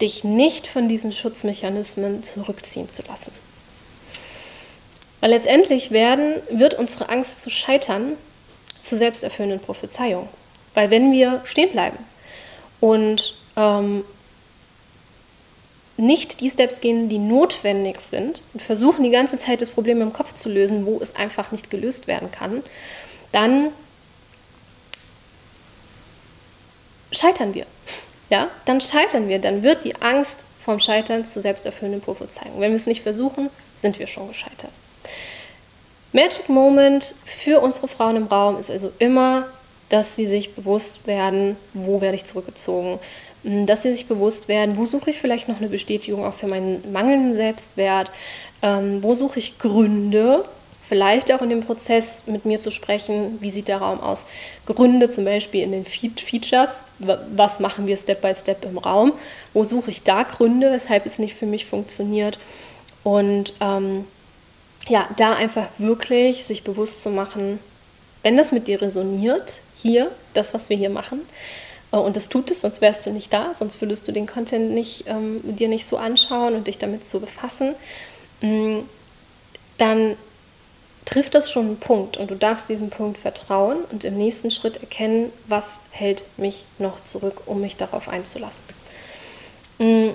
[0.00, 3.32] dich nicht von diesen Schutzmechanismen zurückziehen zu lassen.
[5.20, 8.14] Weil letztendlich werden, wird unsere Angst zu scheitern
[8.82, 10.28] zur selbsterfüllenden Prophezeiung.
[10.74, 11.98] Weil wenn wir stehen bleiben
[12.80, 14.04] und ähm,
[16.00, 20.12] nicht die Steps gehen, die notwendig sind und versuchen die ganze Zeit das Problem im
[20.12, 22.62] Kopf zu lösen, wo es einfach nicht gelöst werden kann,
[23.32, 23.68] dann
[27.12, 27.66] scheitern wir.
[28.28, 29.40] Ja, dann scheitern wir.
[29.40, 32.60] Dann wird die Angst vom Scheitern zur selbsterfüllenden Prophezeiung.
[32.60, 34.70] Wenn wir es nicht versuchen, sind wir schon gescheitert.
[36.12, 39.46] Magic Moment für unsere Frauen im Raum ist also immer,
[39.88, 42.98] dass sie sich bewusst werden, wo werde ich zurückgezogen,
[43.42, 46.92] dass sie sich bewusst werden, wo suche ich vielleicht noch eine Bestätigung auch für meinen
[46.92, 48.10] mangelnden Selbstwert,
[48.62, 50.44] ähm, wo suche ich Gründe,
[50.90, 54.26] vielleicht auch in dem Prozess mit mir zu sprechen, wie sieht der Raum aus.
[54.66, 59.12] Gründe zum Beispiel in den Features, was machen wir Step by Step im Raum,
[59.54, 62.40] wo suche ich da Gründe, weshalb es nicht für mich funktioniert.
[63.04, 64.04] Und ähm,
[64.88, 67.60] ja, da einfach wirklich sich bewusst zu machen,
[68.24, 71.20] wenn das mit dir resoniert, hier, das, was wir hier machen,
[71.98, 75.04] und das tut es, sonst wärst du nicht da, sonst würdest du den Content nicht,
[75.06, 77.74] ähm, dir nicht so anschauen und dich damit so befassen.
[78.40, 78.80] Mm,
[79.78, 80.16] dann
[81.04, 84.76] trifft das schon einen Punkt und du darfst diesem Punkt vertrauen und im nächsten Schritt
[84.76, 88.64] erkennen, was hält mich noch zurück, um mich darauf einzulassen.
[89.78, 90.10] Mm,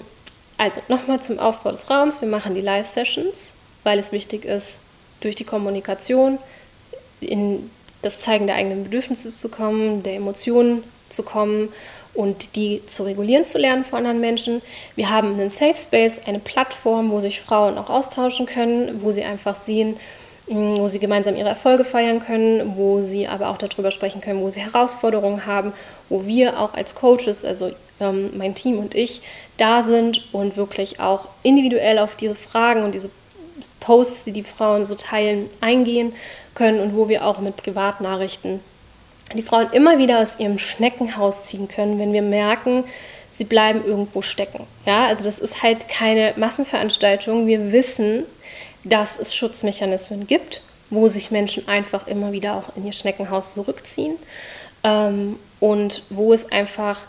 [0.57, 2.21] also nochmal zum Aufbau des Raums.
[2.21, 4.79] Wir machen die Live-Sessions, weil es wichtig ist,
[5.19, 6.37] durch die Kommunikation
[7.19, 7.69] in
[8.01, 10.83] das Zeigen der eigenen Bedürfnisse zu kommen, der Emotionen
[11.15, 11.69] zu kommen
[12.15, 14.61] und die zu regulieren zu lernen von anderen Menschen.
[14.95, 19.23] Wir haben einen Safe Space, eine Plattform, wo sich Frauen auch austauschen können, wo sie
[19.23, 19.97] einfach sehen,
[20.47, 24.41] mm, wo sie gemeinsam ihre Erfolge feiern können, wo sie aber auch darüber sprechen können,
[24.41, 25.73] wo sie Herausforderungen haben,
[26.09, 29.21] wo wir auch als Coaches, also ähm, mein Team und ich,
[29.57, 33.09] da sind und wirklich auch individuell auf diese Fragen und diese
[33.81, 36.13] Posts, die die Frauen so teilen, eingehen
[36.53, 38.61] können und wo wir auch mit Privatnachrichten
[39.33, 42.83] die Frauen immer wieder aus ihrem Schneckenhaus ziehen können, wenn wir merken,
[43.31, 44.65] sie bleiben irgendwo stecken.
[44.85, 47.47] Ja, also das ist halt keine Massenveranstaltung.
[47.47, 48.23] Wir wissen,
[48.83, 54.15] dass es Schutzmechanismen gibt, wo sich Menschen einfach immer wieder auch in ihr Schneckenhaus zurückziehen
[54.83, 57.01] ähm, und wo es einfach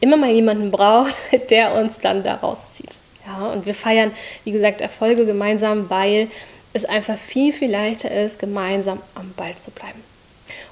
[0.00, 1.18] immer mal jemanden braucht,
[1.50, 2.98] der uns dann da rauszieht.
[3.26, 4.12] Ja, und wir feiern,
[4.44, 6.28] wie gesagt, Erfolge gemeinsam, weil
[6.72, 10.00] es einfach viel, viel leichter ist, gemeinsam am Ball zu bleiben.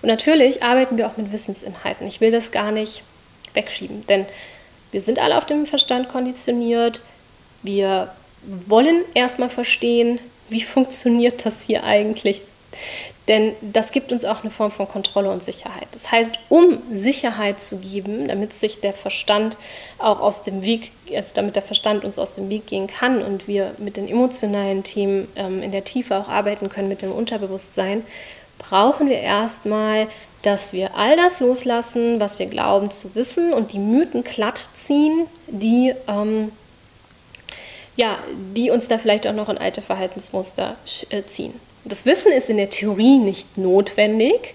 [0.02, 2.06] Und natürlich arbeiten wir auch mit Wissensinhalten.
[2.06, 3.02] Ich will das gar nicht
[3.54, 4.26] wegschieben, denn
[4.92, 7.02] wir sind alle auf dem Verstand konditioniert.
[7.62, 8.12] Wir
[8.66, 10.18] wollen erstmal verstehen,
[10.48, 12.42] wie funktioniert das hier eigentlich.
[13.28, 15.88] Denn das gibt uns auch eine Form von Kontrolle und Sicherheit.
[15.92, 19.56] Das heißt, um Sicherheit zu geben, damit sich der Verstand
[19.98, 23.48] auch aus dem Weg, also damit der Verstand uns aus dem Weg gehen kann und
[23.48, 28.04] wir mit den emotionalen Themen ähm, in der Tiefe auch arbeiten können, mit dem Unterbewusstsein,
[28.68, 30.08] brauchen wir erstmal,
[30.42, 35.26] dass wir all das loslassen, was wir glauben zu wissen und die Mythen glatt ziehen,
[35.46, 36.52] die, ähm,
[37.96, 38.18] ja,
[38.54, 40.76] die uns da vielleicht auch noch in alte Verhaltensmuster
[41.08, 41.54] äh, ziehen.
[41.84, 44.54] Das Wissen ist in der Theorie nicht notwendig,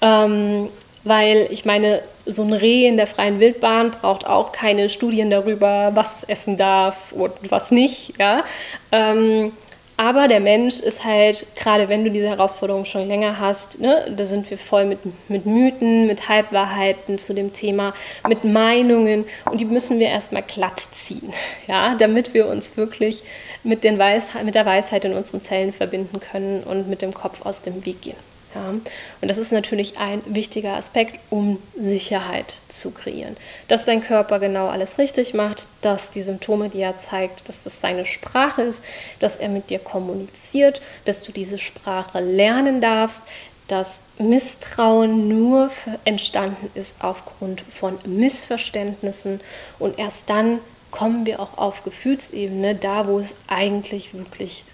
[0.00, 0.68] ähm,
[1.04, 5.92] weil ich meine, so ein Reh in der freien Wildbahn braucht auch keine Studien darüber,
[5.94, 8.14] was es essen darf und was nicht.
[8.18, 8.44] Ja?
[8.90, 9.52] Ähm,
[9.96, 14.26] aber der Mensch ist halt, gerade wenn du diese Herausforderung schon länger hast, ne, da
[14.26, 17.94] sind wir voll mit, mit Mythen, mit Halbwahrheiten zu dem Thema,
[18.28, 21.32] mit Meinungen und die müssen wir erstmal glatt ziehen,
[21.66, 23.22] ja, damit wir uns wirklich
[23.62, 27.46] mit, den Weisheit, mit der Weisheit in unseren Zellen verbinden können und mit dem Kopf
[27.46, 28.25] aus dem Weg gehen.
[28.56, 33.36] Ja, und das ist natürlich ein wichtiger Aspekt, um Sicherheit zu kreieren.
[33.68, 37.80] Dass dein Körper genau alles richtig macht, dass die Symptome, die er zeigt, dass das
[37.82, 38.82] seine Sprache ist,
[39.18, 43.22] dass er mit dir kommuniziert, dass du diese Sprache lernen darfst,
[43.68, 45.70] dass Misstrauen nur
[46.04, 49.40] entstanden ist aufgrund von Missverständnissen
[49.78, 54.64] und erst dann kommen wir auch auf Gefühlsebene, da wo es eigentlich wirklich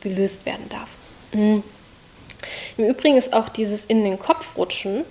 [0.00, 0.88] gelöst werden darf.
[2.76, 5.04] Im Übrigen ist auch dieses in den Kopf rutschen,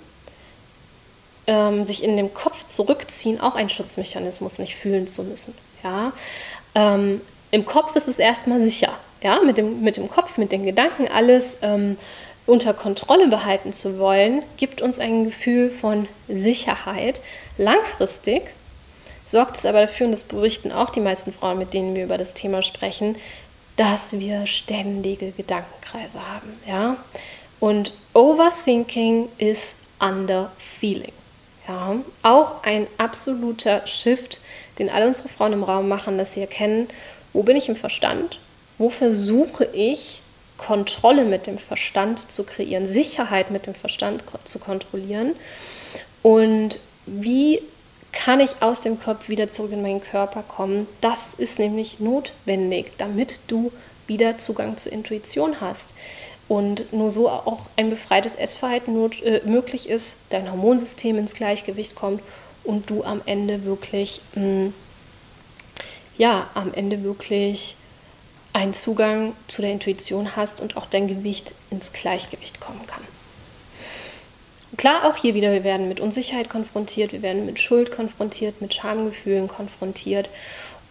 [1.46, 5.54] ähm, sich in dem Kopf zurückziehen, auch ein Schutzmechanismus, nicht fühlen zu müssen.
[5.82, 6.12] Ja?
[6.74, 7.20] Ähm,
[7.50, 8.92] Im Kopf ist es erstmal sicher.
[9.22, 9.40] Ja?
[9.40, 11.96] Mit, dem, mit dem Kopf, mit den Gedanken, alles ähm,
[12.46, 17.20] unter Kontrolle behalten zu wollen, gibt uns ein Gefühl von Sicherheit.
[17.56, 18.54] Langfristig
[19.24, 22.18] sorgt es aber dafür, und das berichten auch die meisten Frauen, mit denen wir über
[22.18, 23.16] das Thema sprechen,
[23.76, 26.52] dass wir ständige Gedankenkreise haben.
[26.66, 26.96] Ja?
[27.60, 31.12] Und Overthinking ist Underfeeling.
[31.68, 31.96] Ja?
[32.22, 34.40] Auch ein absoluter Shift,
[34.78, 36.88] den alle unsere Frauen im Raum machen, dass sie erkennen,
[37.32, 38.40] wo bin ich im Verstand,
[38.78, 40.22] wo versuche ich
[40.58, 45.32] Kontrolle mit dem Verstand zu kreieren, Sicherheit mit dem Verstand zu kontrollieren
[46.22, 47.60] und wie
[48.12, 50.86] kann ich aus dem Kopf wieder zurück in meinen Körper kommen.
[51.00, 53.72] Das ist nämlich notwendig, damit du
[54.06, 55.94] wieder Zugang zur Intuition hast.
[56.48, 61.94] Und nur so auch ein befreites Essverhalten not, äh, möglich ist, dein Hormonsystem ins Gleichgewicht
[61.94, 62.20] kommt
[62.62, 64.74] und du am Ende wirklich, mh, hm,
[66.18, 67.76] ja, am Ende wirklich
[68.52, 73.02] einen Zugang zu der Intuition hast und auch dein Gewicht ins Gleichgewicht kommen kann.
[74.76, 78.72] Klar, auch hier wieder, wir werden mit Unsicherheit konfrontiert, wir werden mit Schuld konfrontiert, mit
[78.72, 80.30] Schamgefühlen konfrontiert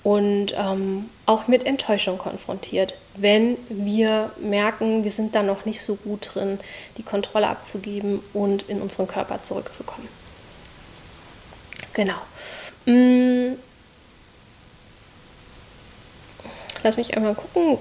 [0.03, 5.95] und ähm, auch mit Enttäuschung konfrontiert, wenn wir merken, wir sind da noch nicht so
[5.95, 6.59] gut drin,
[6.97, 10.07] die Kontrolle abzugeben und in unseren Körper zurückzukommen.
[11.93, 12.21] Genau.
[12.85, 13.57] Hm.
[16.83, 17.77] Lass mich einmal gucken,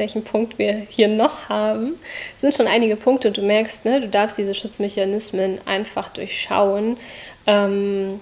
[0.00, 1.94] welchen Punkt wir hier noch haben.
[2.34, 6.96] Es sind schon einige Punkte und du merkst, ne, du darfst diese Schutzmechanismen einfach durchschauen,
[7.46, 8.18] ähm,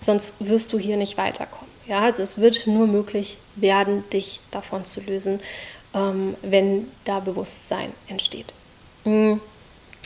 [0.00, 1.68] sonst wirst du hier nicht weiterkommen.
[1.86, 5.40] Ja, also es wird nur möglich werden, dich davon zu lösen,
[5.94, 8.52] ähm, wenn da Bewusstsein entsteht.
[9.04, 9.40] Mhm.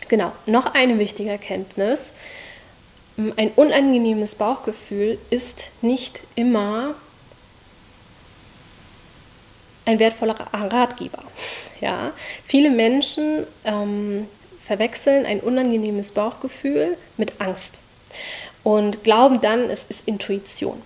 [0.09, 2.15] Genau, noch eine wichtige Erkenntnis.
[3.37, 6.95] Ein unangenehmes Bauchgefühl ist nicht immer
[9.85, 11.23] ein wertvoller Ratgeber.
[11.81, 12.13] Ja?
[12.47, 14.27] Viele Menschen ähm,
[14.61, 17.83] verwechseln ein unangenehmes Bauchgefühl mit Angst
[18.63, 20.81] und glauben dann, es ist Intuition.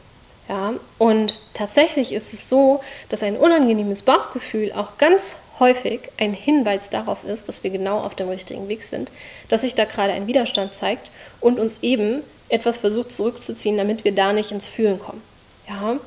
[0.48, 0.74] Ja?
[0.98, 7.24] Und tatsächlich ist es so, dass ein unangenehmes Bauchgefühl auch ganz häufig ein Hinweis darauf
[7.24, 9.10] ist, dass wir genau auf dem richtigen Weg sind,
[9.48, 14.14] dass sich da gerade ein Widerstand zeigt und uns eben etwas versucht zurückzuziehen, damit wir
[14.14, 15.22] da nicht ins Fühlen kommen.
[15.68, 15.98] Ja?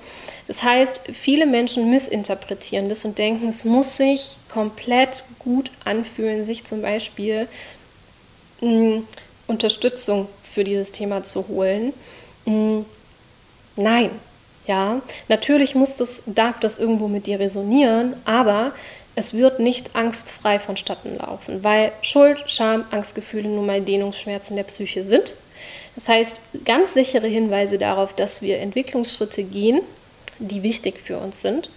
[0.50, 6.64] Das heißt, viele Menschen missinterpretieren das und denken, es muss sich komplett gut anfühlen, sich
[6.64, 7.48] zum Beispiel
[8.60, 9.08] mh, hm,
[9.46, 11.94] Unterstützung für dieses Thema zu holen.
[12.46, 12.86] Mh, hm,
[13.76, 14.10] nein,
[14.66, 18.72] ja, natürlich muss das, darf das irgendwo mit dir resonieren, aber
[19.14, 25.04] es wird nicht angstfrei vonstatten laufen, weil Schuld, Scham, Angstgefühle nun mal Dehnungsschmerzen der Psyche
[25.04, 25.36] sind.
[25.94, 29.82] Das heißt, ganz sichere Hinweise darauf, dass wir Entwicklungsschritte gehen,
[30.40, 31.70] die wichtig für uns sind.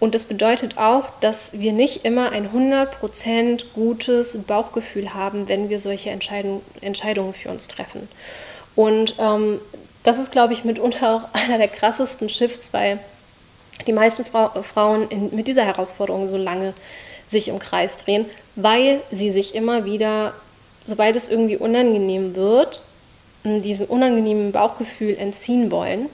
[0.00, 5.78] Und das bedeutet auch, dass wir nicht immer ein 100% gutes Bauchgefühl haben, wenn wir
[5.78, 8.08] solche Entscheidung, Entscheidungen für uns treffen.
[8.74, 9.60] Und ähm,
[10.02, 12.98] das ist, glaube ich, mitunter auch einer der krassesten Shifts, weil
[13.86, 16.72] die meisten Frau, Frauen in, mit dieser Herausforderung so lange
[17.26, 18.24] sich im Kreis drehen,
[18.56, 20.34] weil sie sich immer wieder,
[20.84, 22.82] sobald es irgendwie unangenehm wird,
[23.44, 26.10] diesem unangenehmen Bauchgefühl entziehen wollen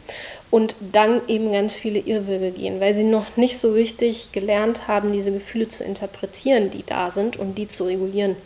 [0.50, 5.12] und dann eben ganz viele Irrwege gehen, weil sie noch nicht so richtig gelernt haben,
[5.12, 8.36] diese Gefühle zu interpretieren, die da sind und die zu regulieren.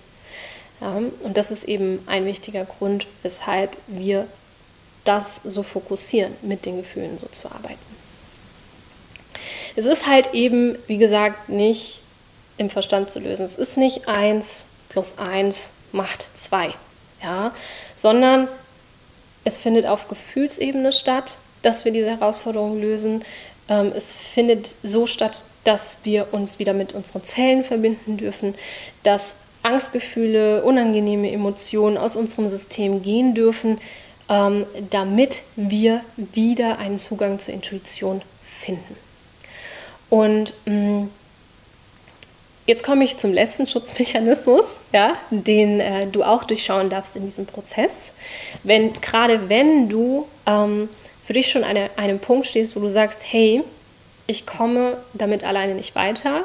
[0.81, 4.27] Ja, und das ist eben ein wichtiger Grund, weshalb wir
[5.05, 7.79] das so fokussieren, mit den Gefühlen so zu arbeiten.
[9.77, 12.01] Es ist halt eben, wie gesagt, nicht
[12.57, 13.45] im Verstand zu lösen.
[13.45, 16.75] Es ist nicht 1 plus 1 macht 2,
[17.23, 17.55] ja,
[17.95, 18.49] sondern
[19.45, 23.25] es findet auf Gefühlsebene statt, dass wir diese Herausforderung lösen.
[23.69, 28.55] Ähm, es findet so statt, dass wir uns wieder mit unseren Zellen verbinden dürfen,
[29.03, 33.79] dass Angstgefühle, unangenehme Emotionen aus unserem System gehen dürfen,
[34.29, 38.97] ähm, damit wir wieder einen Zugang zur Intuition finden.
[40.09, 41.05] Und mm,
[42.67, 47.45] jetzt komme ich zum letzten Schutzmechanismus, ja, den äh, du auch durchschauen darfst in diesem
[47.45, 48.13] Prozess.
[48.63, 50.89] Wenn, gerade wenn du ähm,
[51.31, 53.63] für dich schon an einem Punkt stehst, wo du sagst, hey,
[54.27, 56.43] ich komme damit alleine nicht weiter.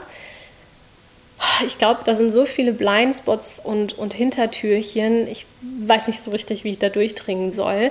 [1.65, 5.27] Ich glaube, da sind so viele Blindspots und, und Hintertürchen.
[5.27, 5.47] Ich
[5.79, 7.89] weiß nicht so richtig, wie ich da durchdringen soll.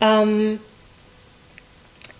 [0.00, 0.58] Ähm,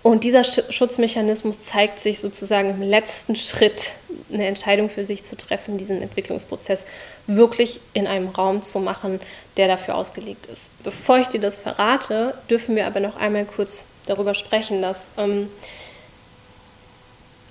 [0.03, 3.93] und dieser Schutzmechanismus zeigt sich sozusagen im letzten Schritt,
[4.31, 6.85] eine Entscheidung für sich zu treffen, diesen Entwicklungsprozess
[7.27, 9.21] wirklich in einem Raum zu machen,
[9.57, 10.71] der dafür ausgelegt ist.
[10.83, 15.49] Bevor ich dir das verrate, dürfen wir aber noch einmal kurz darüber sprechen, dass ähm,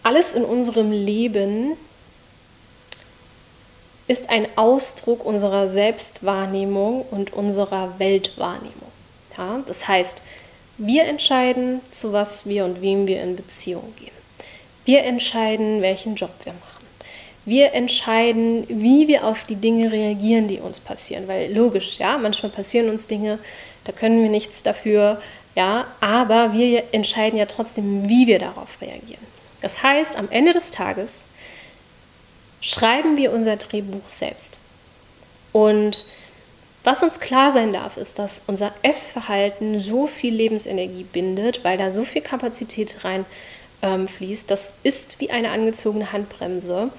[0.04, 1.78] alles in unserem Leben
[4.08, 8.92] ist ein Ausdruck unserer Selbstwahrnehmung und unserer Weltwahrnehmung.
[9.38, 9.64] Ja?
[9.68, 10.22] Das heißt,
[10.78, 14.12] wir entscheiden, zu was wir und wem wir in Beziehung gehen.
[14.86, 16.71] Wir entscheiden, welchen Job wir machen.
[17.46, 21.28] Wir entscheiden, wie wir auf die Dinge reagieren, die uns passieren.
[21.28, 23.40] Weil logisch, ja, manchmal passieren uns Dinge,
[23.84, 25.22] da können wir nichts dafür,
[25.56, 29.26] ja, aber wir entscheiden ja trotzdem, wie wir darauf reagieren.
[29.62, 31.26] Das heißt, am Ende des Tages
[32.62, 34.60] schreiben wir unser Drehbuch selbst.
[35.52, 36.06] Und
[36.84, 41.92] was uns klar sein darf, ist, dass unser Essverhalten so viel Lebensenergie bindet, weil da
[41.92, 43.26] so viel Kapazität rein
[43.82, 44.50] ähm, fließt.
[44.50, 46.90] Das ist wie eine angezogene Handbremse.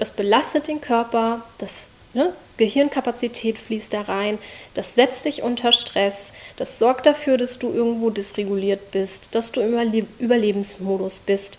[0.00, 4.38] Das belastet den Körper, das ne, Gehirnkapazität fließt da rein,
[4.72, 9.60] das setzt dich unter Stress, das sorgt dafür, dass du irgendwo dysreguliert bist, dass du
[9.60, 11.58] im Überle Überlebensmodus bist,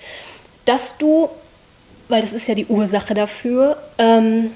[0.65, 1.29] dass du,
[2.07, 4.49] weil das ist ja die Ursache dafür, ähm,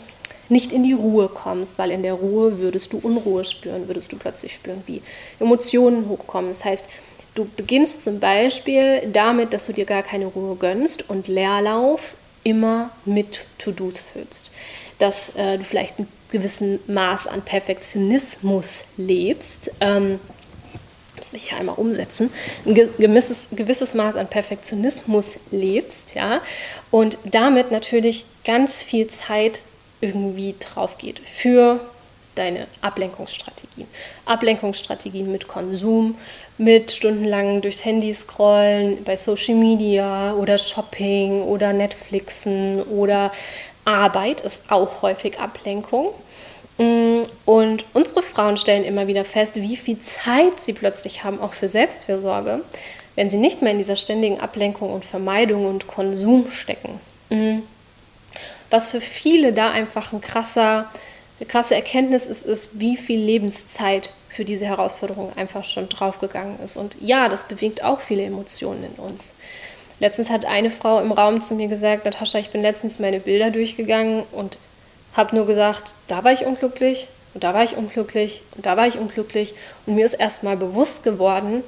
[0.50, 4.18] nicht in die Ruhe kommst, weil in der Ruhe würdest du Unruhe spüren, würdest du
[4.18, 5.04] plötzlich spüren, wie
[5.40, 6.50] Emotionen hochkommen.
[6.50, 6.88] Das heißt,
[7.36, 12.16] du beginnst zum Beispiel damit, dass du dir gar keine Ruhe gönnst und Leerlauf
[12.46, 14.52] immer mit To-Dos füllst.
[15.00, 19.72] Dass äh, du vielleicht ein gewissen Maß an Perfektionismus lebst.
[19.82, 20.20] Ähm,
[21.18, 22.30] muss mich hier einmal umsetzen,
[22.66, 26.42] ein gewisses, gewisses Maß an Perfektionismus lebst, ja,
[26.92, 29.64] und damit natürlich ganz viel Zeit
[30.02, 31.80] irgendwie drauf geht für
[32.36, 33.88] deine Ablenkungsstrategien.
[34.26, 36.18] Ablenkungsstrategien mit Konsum,
[36.58, 43.32] mit stundenlang durchs Handy scrollen, bei Social Media oder Shopping oder Netflixen oder
[43.84, 46.10] Arbeit ist auch häufig Ablenkung.
[46.78, 51.54] Mm, und unsere Frauen stellen immer wieder fest, wie viel Zeit sie plötzlich haben, auch
[51.54, 52.62] für Selbstfürsorge,
[53.16, 57.00] wenn sie nicht mehr in dieser ständigen Ablenkung und Vermeidung und Konsum stecken.
[57.30, 57.60] Mm
[58.70, 60.90] was für viele da einfach ein krasser,
[61.40, 66.76] eine krasse Erkenntnis ist, ist, wie viel Lebenszeit für diese Herausforderung einfach schon draufgegangen ist.
[66.76, 69.36] Und ja, das bewegt auch viele Emotionen in uns.
[70.02, 73.50] Letztens hat eine Frau im Raum zu mir gesagt, Natascha, ich bin letztens meine Bilder
[73.50, 74.58] durchgegangen und
[75.14, 78.88] habe nur gesagt, da war ich unglücklich und da war ich unglücklich und da war
[78.88, 79.56] ich unglücklich.
[79.86, 81.64] Und mir ist erstmal bewusst geworden,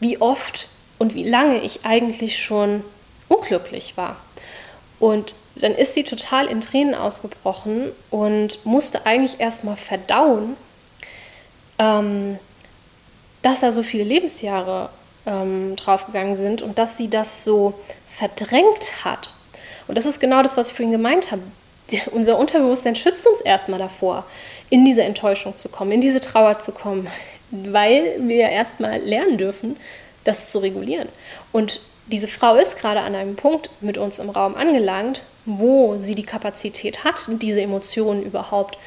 [0.00, 0.68] wie oft
[0.98, 2.84] und wie lange ich eigentlich schon
[3.28, 4.16] unglücklich war.
[5.00, 10.56] Und dann ist sie total in Tränen ausgebrochen und musste eigentlich erstmal verdauen,
[11.78, 12.38] ähm,
[13.42, 14.90] dass da so viele Lebensjahre
[15.26, 17.74] ähm, draufgegangen sind und dass sie das so
[18.08, 19.32] verdrängt hat.
[19.86, 21.42] Und das ist genau das, was ich vorhin gemeint habe.
[22.12, 24.24] Unser Unterbewusstsein schützt uns erstmal davor,
[24.70, 27.08] in diese Enttäuschung zu kommen, in diese Trauer zu kommen,
[27.50, 29.76] weil wir erstmal lernen dürfen,
[30.24, 31.08] das zu regulieren.
[31.52, 36.14] Und diese Frau ist gerade an einem Punkt mit uns im Raum angelangt, wo sie
[36.14, 38.78] die Kapazität hat, diese Emotionen überhaupt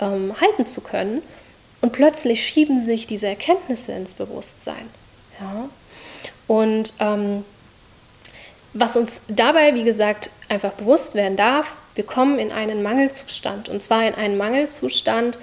[0.00, 1.22] ähm, halten zu können.
[1.80, 4.88] Und plötzlich schieben sich diese Erkenntnisse ins Bewusstsein.
[5.40, 5.68] Ja?
[6.46, 7.44] Und ähm,
[8.74, 13.68] was uns dabei, wie gesagt, einfach bewusst werden darf, wir kommen in einen Mangelzustand.
[13.68, 15.38] Und zwar in einen Mangelzustand,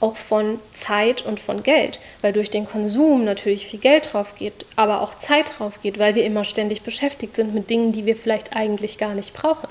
[0.00, 4.64] auch von Zeit und von Geld, weil durch den Konsum natürlich viel Geld drauf geht,
[4.76, 8.16] aber auch Zeit drauf geht, weil wir immer ständig beschäftigt sind mit Dingen, die wir
[8.16, 9.68] vielleicht eigentlich gar nicht brauchen.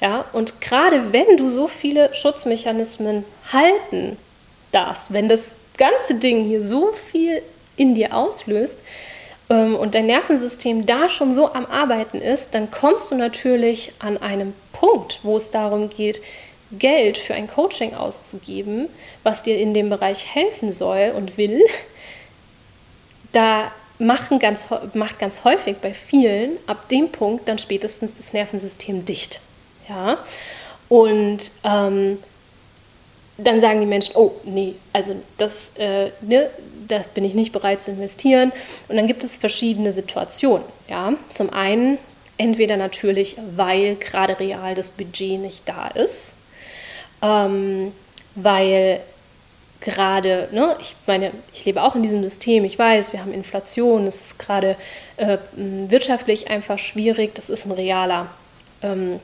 [0.00, 4.18] Ja, und gerade wenn du so viele Schutzmechanismen halten
[4.76, 7.42] darfst, wenn das ganze Ding hier so viel
[7.76, 8.82] in dir auslöst
[9.48, 14.16] ähm, und dein Nervensystem da schon so am Arbeiten ist, dann kommst du natürlich an
[14.18, 16.20] einem Punkt, wo es darum geht,
[16.72, 18.88] Geld für ein Coaching auszugeben,
[19.22, 21.62] was dir in dem Bereich helfen soll und will,
[23.32, 29.04] da machen ganz, macht ganz häufig bei vielen ab dem Punkt dann spätestens das Nervensystem
[29.04, 29.40] dicht.
[29.88, 30.18] Ja?
[30.88, 32.18] Und ähm,
[33.38, 36.50] dann sagen die Menschen, oh nee, also das, äh, ne,
[36.88, 38.52] da bin ich nicht bereit zu investieren.
[38.88, 40.64] Und dann gibt es verschiedene Situationen.
[40.88, 41.14] Ja?
[41.28, 41.98] Zum einen
[42.38, 46.34] Entweder natürlich, weil gerade real das Budget nicht da ist,
[47.22, 47.92] ähm,
[48.34, 49.00] weil
[49.80, 54.06] gerade, ne, ich meine, ich lebe auch in diesem System, ich weiß, wir haben Inflation,
[54.06, 54.76] es ist gerade
[55.16, 58.26] äh, wirtschaftlich einfach schwierig, das ist ein realer,
[58.82, 59.18] ähm,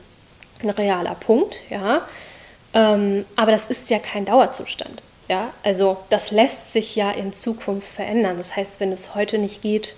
[0.63, 2.07] ein realer Punkt, ja.
[2.73, 5.01] Ähm, aber das ist ja kein Dauerzustand.
[5.29, 8.37] Ja, also das lässt sich ja in Zukunft verändern.
[8.37, 9.95] Das heißt, wenn es heute nicht geht,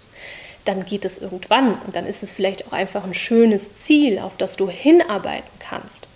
[0.65, 4.37] dann geht es irgendwann und dann ist es vielleicht auch einfach ein schönes Ziel, auf
[4.37, 6.07] das du hinarbeiten kannst.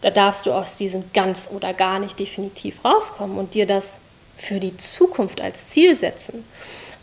[0.00, 3.98] Da darfst du aus diesem ganz oder gar nicht definitiv rauskommen und dir das
[4.36, 6.44] für die Zukunft als Ziel setzen.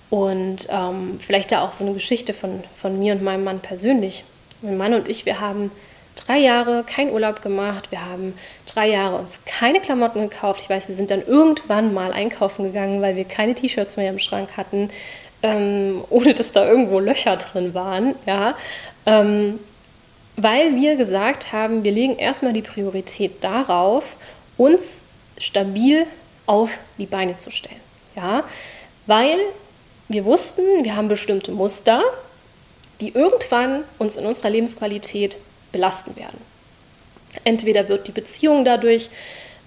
[0.10, 4.24] Und ähm, vielleicht da auch so eine Geschichte von, von mir und meinem Mann persönlich.
[4.62, 5.72] Mein Mann und ich, wir haben
[6.16, 7.92] drei Jahre keinen Urlaub gemacht.
[7.92, 8.34] Wir haben
[8.66, 10.62] drei Jahre uns keine Klamotten gekauft.
[10.62, 14.20] Ich weiß, wir sind dann irgendwann mal einkaufen gegangen, weil wir keine T-Shirts mehr im
[14.20, 14.90] Schrank hatten,
[15.44, 18.16] ähm, ohne dass da irgendwo Löcher drin waren.
[18.26, 18.56] Ja.
[19.06, 19.60] Ähm,
[20.38, 24.18] weil wir gesagt haben, wir legen erstmal die Priorität darauf,
[24.58, 25.04] uns
[25.38, 26.06] stabil
[26.46, 27.82] auf die Beine zu stellen.
[28.16, 28.44] Ja.
[29.06, 29.38] Weil
[30.08, 32.04] wir wussten, wir haben bestimmte Muster,
[33.00, 35.38] die irgendwann uns in unserer Lebensqualität
[35.72, 36.40] belasten werden.
[37.44, 39.10] Entweder wird die Beziehung dadurch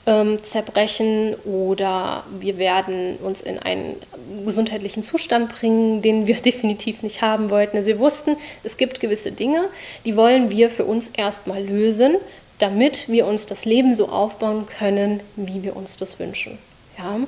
[0.07, 3.97] ähm, zerbrechen oder wir werden uns in einen
[4.45, 7.77] gesundheitlichen Zustand bringen, den wir definitiv nicht haben wollten.
[7.77, 9.69] Also wir wussten, es gibt gewisse Dinge,
[10.05, 12.17] die wollen wir für uns erstmal lösen,
[12.59, 16.59] damit wir uns das Leben so aufbauen können, wie wir uns das wünschen.
[16.99, 17.19] Ja?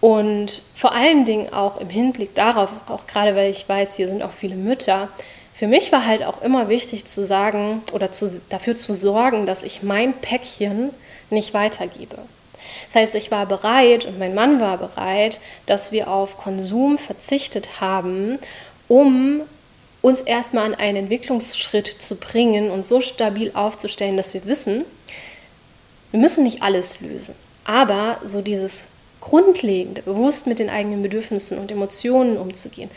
[0.00, 4.22] Und vor allen Dingen auch im Hinblick darauf, auch gerade weil ich weiß, hier sind
[4.22, 5.08] auch viele Mütter,
[5.58, 9.64] für mich war halt auch immer wichtig zu sagen oder zu, dafür zu sorgen, dass
[9.64, 10.90] ich mein Päckchen
[11.30, 12.16] nicht weitergebe.
[12.86, 17.80] Das heißt, ich war bereit und mein Mann war bereit, dass wir auf Konsum verzichtet
[17.80, 18.38] haben,
[18.86, 19.40] um
[20.00, 24.84] uns erstmal an einen Entwicklungsschritt zu bringen und so stabil aufzustellen, dass wir wissen,
[26.12, 27.34] wir müssen nicht alles lösen,
[27.64, 28.90] aber so dieses
[29.20, 32.90] Grundlegende, bewusst mit den eigenen Bedürfnissen und Emotionen umzugehen,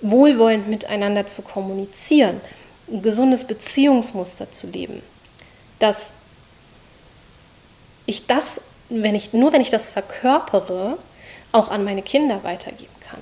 [0.00, 2.40] wohlwollend miteinander zu kommunizieren,
[2.88, 5.02] ein gesundes Beziehungsmuster zu leben,
[5.78, 6.14] dass
[8.06, 10.98] ich das, wenn ich, nur wenn ich das verkörpere,
[11.52, 13.20] auch an meine Kinder weitergeben kann.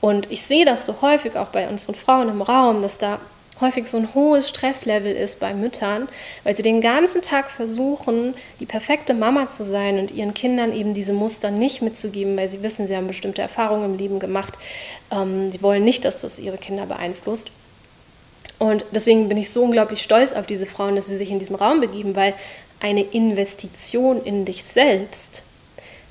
[0.00, 3.18] Und ich sehe das so häufig auch bei unseren Frauen im Raum, dass da
[3.60, 6.08] häufig so ein hohes Stresslevel ist bei Müttern,
[6.44, 10.94] weil sie den ganzen Tag versuchen, die perfekte Mama zu sein und ihren Kindern eben
[10.94, 14.58] diese Muster nicht mitzugeben, weil sie wissen, sie haben bestimmte Erfahrungen im Leben gemacht.
[15.10, 17.50] Ähm, sie wollen nicht, dass das ihre Kinder beeinflusst.
[18.58, 21.56] Und deswegen bin ich so unglaublich stolz auf diese Frauen, dass sie sich in diesen
[21.56, 22.34] Raum begeben, weil
[22.80, 25.44] eine Investition in dich selbst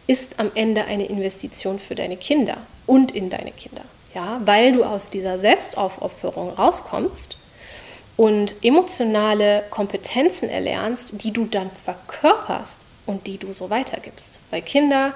[0.08, 3.84] ist am Ende eine Investition für deine Kinder und in deine Kinder
[4.14, 7.38] ja, weil du aus dieser Selbstaufopferung rauskommst
[8.18, 14.40] und emotionale Kompetenzen erlernst, die du dann verkörperst und die du so weitergibst.
[14.52, 15.14] Weil Kinder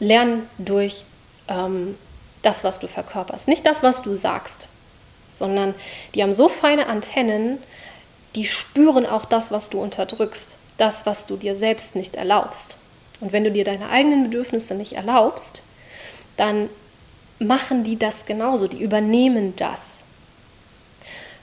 [0.00, 1.04] lernen durch
[1.48, 1.96] ähm,
[2.42, 4.68] das, was du verkörperst, nicht das, was du sagst,
[5.32, 5.74] sondern
[6.14, 7.58] die haben so feine Antennen,
[8.34, 12.76] die spüren auch das, was du unterdrückst, das, was du dir selbst nicht erlaubst.
[13.20, 15.62] Und wenn du dir deine eigenen Bedürfnisse nicht erlaubst,
[16.36, 16.70] dann
[17.38, 20.04] machen die das genauso, die übernehmen das,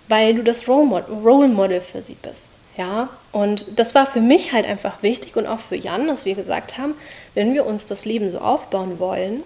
[0.07, 2.57] weil du das Role Model für sie bist.
[2.77, 6.35] Ja, und das war für mich halt einfach wichtig und auch für Jan, dass wir
[6.35, 6.93] gesagt haben,
[7.33, 9.43] wenn wir uns das Leben so aufbauen wollen,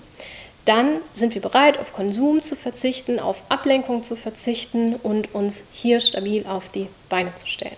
[0.65, 5.99] dann sind wir bereit, auf Konsum zu verzichten, auf Ablenkung zu verzichten und uns hier
[5.99, 7.77] stabil auf die Beine zu stellen.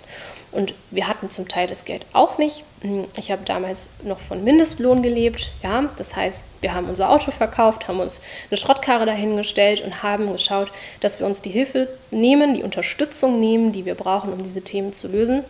[0.52, 2.66] Und wir hatten zum Teil das Geld auch nicht.
[3.16, 5.52] Ich habe damals noch von Mindestlohn gelebt.
[5.64, 10.32] Ja, das heißt, wir haben unser Auto verkauft, haben uns eine Schrottkarre dahingestellt und haben
[10.32, 14.62] geschaut, dass wir uns die Hilfe nehmen, die Unterstützung nehmen, die wir brauchen, um diese
[14.62, 15.44] Themen zu lösen.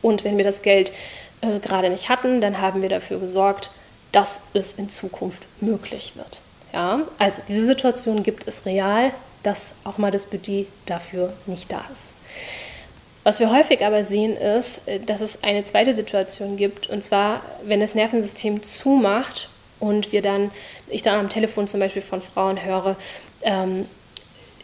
[0.00, 0.92] Und wenn wir das Geld
[1.40, 3.70] äh, gerade nicht hatten, dann haben wir dafür gesorgt,
[4.12, 6.40] dass es in Zukunft möglich wird.
[6.72, 9.12] Ja, also diese Situation gibt es real,
[9.42, 12.14] dass auch mal das Budget dafür nicht da ist.
[13.24, 17.42] Was wir häufig aber sehen, ist, äh, dass es eine zweite Situation gibt, und zwar,
[17.64, 19.48] wenn das Nervensystem zumacht
[19.80, 20.50] und wir dann,
[20.88, 22.96] ich dann am Telefon zum Beispiel von Frauen höre,
[23.42, 23.88] ähm,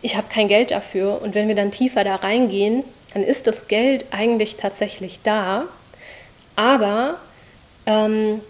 [0.03, 1.21] ich habe kein Geld dafür.
[1.21, 5.65] Und wenn wir dann tiefer da reingehen, dann ist das Geld eigentlich tatsächlich da,
[6.57, 7.19] aber
[7.87, 8.41] ähm,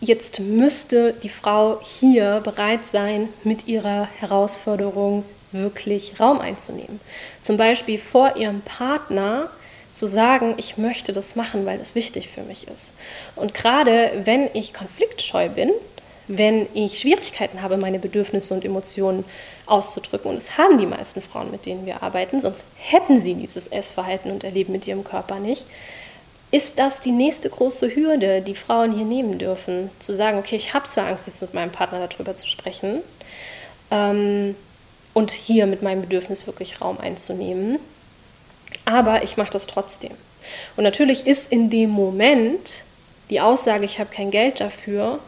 [0.00, 5.24] jetzt müsste die Frau hier bereit sein, mit ihrer Herausforderung
[5.54, 7.00] wirklich Raum einzunehmen.
[7.40, 9.48] Zum Beispiel vor ihrem Partner
[9.90, 12.94] zu sagen, ich möchte das machen, weil es wichtig für mich ist.
[13.36, 15.70] Und gerade wenn ich konfliktscheu bin,
[16.26, 19.24] wenn ich Schwierigkeiten habe, meine Bedürfnisse und Emotionen
[19.66, 20.30] auszudrücken.
[20.30, 24.30] Und das haben die meisten Frauen, mit denen wir arbeiten, sonst hätten sie dieses Essverhalten
[24.30, 25.66] und Erleben mit ihrem Körper nicht.
[26.50, 29.90] Ist das die nächste große Hürde, die Frauen hier nehmen dürfen?
[29.98, 33.02] Zu sagen, okay, ich habe zwar Angst, jetzt mit meinem Partner darüber zu sprechen
[33.90, 34.54] ähm,
[35.14, 37.78] und hier mit meinem Bedürfnis wirklich Raum einzunehmen,
[38.84, 40.12] aber ich mache das trotzdem.
[40.76, 42.84] Und natürlich ist in dem Moment
[43.30, 45.18] die Aussage, ich habe kein Geld dafür,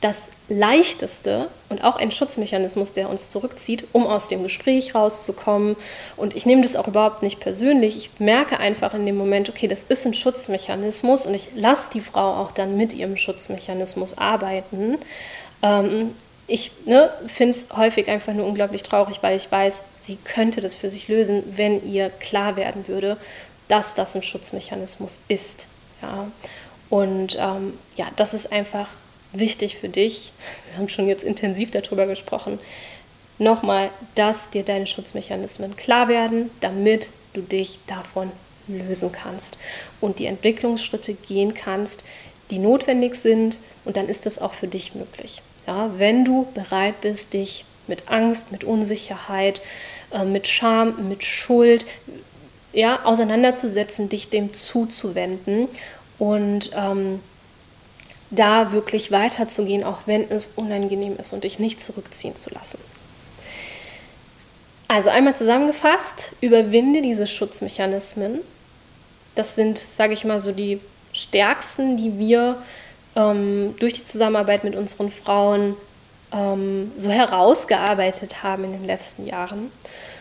[0.00, 5.76] das leichteste und auch ein Schutzmechanismus, der uns zurückzieht, um aus dem Gespräch rauszukommen.
[6.16, 7.96] Und ich nehme das auch überhaupt nicht persönlich.
[7.96, 12.00] Ich merke einfach in dem Moment, okay, das ist ein Schutzmechanismus und ich lasse die
[12.00, 14.98] Frau auch dann mit ihrem Schutzmechanismus arbeiten.
[15.62, 16.14] Ähm,
[16.48, 20.74] ich ne, finde es häufig einfach nur unglaublich traurig, weil ich weiß, sie könnte das
[20.74, 23.18] für sich lösen, wenn ihr klar werden würde,
[23.68, 25.68] dass das ein Schutzmechanismus ist.
[26.00, 26.30] Ja.
[26.88, 28.88] Und ähm, ja, das ist einfach
[29.32, 30.32] wichtig für dich.
[30.70, 32.58] Wir haben schon jetzt intensiv darüber gesprochen.
[33.38, 38.32] Nochmal, dass dir deine Schutzmechanismen klar werden, damit du dich davon
[38.66, 39.58] lösen kannst
[40.00, 42.04] und die Entwicklungsschritte gehen kannst,
[42.50, 43.60] die notwendig sind.
[43.84, 45.42] Und dann ist das auch für dich möglich.
[45.68, 49.60] Ja, wenn du bereit bist, dich mit Angst, mit Unsicherheit,
[50.10, 51.84] äh, mit Scham, mit Schuld
[52.72, 55.68] ja, auseinanderzusetzen, dich dem zuzuwenden
[56.18, 57.20] und ähm,
[58.30, 62.78] da wirklich weiterzugehen, auch wenn es unangenehm ist und dich nicht zurückziehen zu lassen.
[64.88, 68.40] Also einmal zusammengefasst, überwinde diese Schutzmechanismen.
[69.34, 70.80] Das sind, sage ich mal, so die
[71.12, 72.56] stärksten, die wir
[73.16, 75.76] ähm, durch die Zusammenarbeit mit unseren Frauen
[76.32, 79.70] ähm, so herausgearbeitet haben in den letzten Jahren.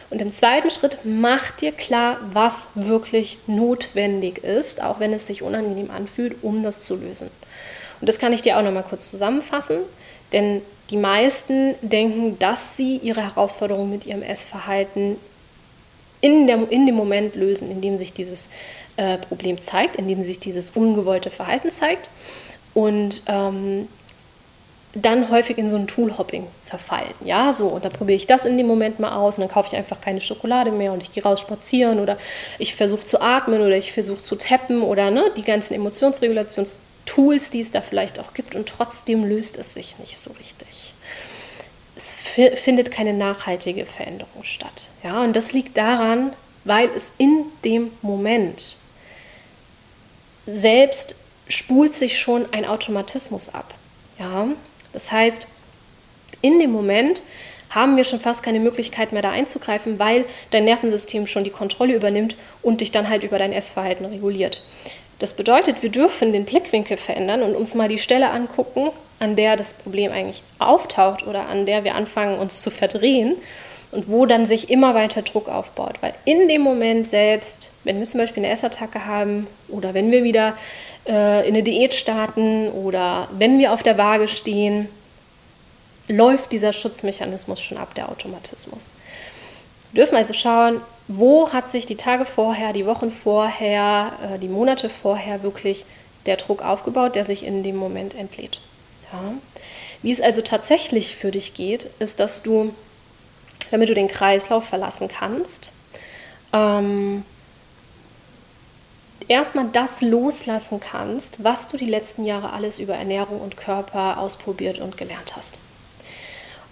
[0.10, 5.42] Und im zweiten Schritt mach dir klar, was wirklich notwendig ist, auch wenn es sich
[5.42, 7.30] unangenehm anfühlt, um das zu lösen.
[8.00, 9.80] Und das kann ich dir auch noch mal kurz zusammenfassen,
[10.32, 15.18] denn die meisten denken, dass sie ihre Herausforderung mit ihrem Essverhalten
[16.22, 18.50] in, der, in dem Moment lösen, in dem sich dieses
[18.96, 22.10] äh, Problem zeigt, in dem sich dieses ungewollte Verhalten zeigt.
[22.78, 23.88] Und ähm,
[24.94, 27.14] dann häufig in so ein Toolhopping verfallen.
[27.26, 29.70] Ja, so, und dann probiere ich das in dem Moment mal aus und dann kaufe
[29.72, 32.20] ich einfach keine Schokolade mehr und ich gehe raus spazieren oder
[32.60, 37.62] ich versuche zu atmen oder ich versuche zu tappen oder ne, die ganzen Emotionsregulationstools, die
[37.62, 40.94] es da vielleicht auch gibt und trotzdem löst es sich nicht so richtig.
[41.96, 44.90] Es findet keine nachhaltige Veränderung statt.
[45.04, 46.32] Ja, und das liegt daran,
[46.64, 48.76] weil es in dem Moment
[50.46, 51.16] selbst
[51.50, 53.74] spult sich schon ein Automatismus ab.
[54.20, 54.48] Ja,
[54.94, 55.48] das heißt,
[56.42, 57.24] in dem Moment
[57.70, 61.96] haben wir schon fast keine Möglichkeit mehr da einzugreifen, weil dein Nervensystem schon die Kontrolle
[61.96, 64.64] übernimmt und dich dann halt über dein Essverhalten reguliert.
[65.20, 69.56] Das bedeutet, wir dürfen den Blickwinkel verändern und uns mal die Stelle angucken, an der
[69.56, 73.36] das Problem eigentlich auftaucht oder an der wir anfangen, uns zu verdrehen
[73.92, 75.96] und wo dann sich immer weiter Druck aufbaut.
[76.02, 80.24] Weil in dem Moment selbst, wenn wir zum Beispiel eine Essattacke haben oder wenn wir
[80.24, 80.56] wieder
[81.08, 84.90] äh, in eine Diät starten oder wenn wir auf der Waage stehen,
[86.08, 88.90] läuft dieser Schutzmechanismus schon ab, der Automatismus.
[89.92, 94.50] Wir dürfen also schauen, wo hat sich die Tage vorher, die Wochen vorher, äh, die
[94.50, 95.86] Monate vorher wirklich
[96.26, 98.60] der Druck aufgebaut, der sich in dem Moment entlädt.
[99.12, 99.34] Ja.
[100.02, 102.74] Wie es also tatsächlich für dich geht, ist, dass du,
[103.72, 105.72] damit du den Kreislauf verlassen kannst,
[106.54, 107.24] ähm,
[109.28, 114.80] erstmal das loslassen kannst, was du die letzten Jahre alles über Ernährung und Körper ausprobiert
[114.80, 115.60] und gelernt hast.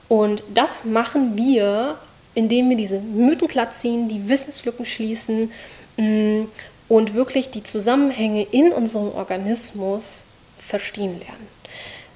[0.07, 1.98] Und das machen wir,
[2.34, 5.52] indem wir diese Mythen glatt ziehen, die Wissenslücken schließen
[5.98, 6.44] mm,
[6.88, 10.26] und wirklich die Zusammenhänge in unserem Organismus
[10.60, 11.48] verstehen lernen.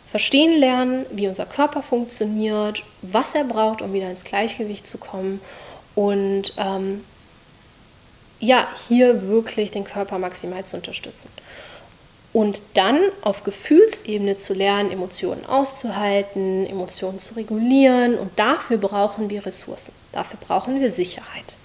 [0.07, 5.39] Verstehen lernen, wie unser Körper funktioniert, was er braucht, um wieder ins Gleichgewicht zu kommen
[5.95, 7.03] und ähm,
[8.39, 11.29] ja, hier wirklich den Körper maximal zu unterstützen.
[12.31, 18.15] Und dann auf Gefühlsebene zu lernen, Emotionen auszuhalten, Emotionen zu regulieren.
[18.15, 19.93] Und dafür brauchen wir Ressourcen.
[20.11, 21.57] Dafür brauchen wir Sicherheit.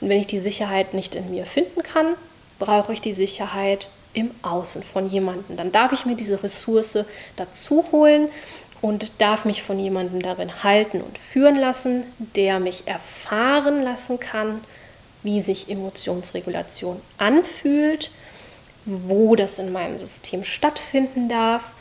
[0.00, 2.14] Und wenn ich die Sicherheit nicht in mir finden kann,
[2.58, 5.56] brauche ich die Sicherheit im Außen von jemandem.
[5.56, 6.98] Dann darf ich mir diese Ressource
[7.36, 8.28] dazu holen
[8.82, 14.60] und darf mich von jemandem darin halten und führen lassen, der mich erfahren lassen kann,
[15.26, 18.12] wie sich Emotionsregulation anfühlt,
[18.84, 21.72] wo das in meinem System stattfinden darf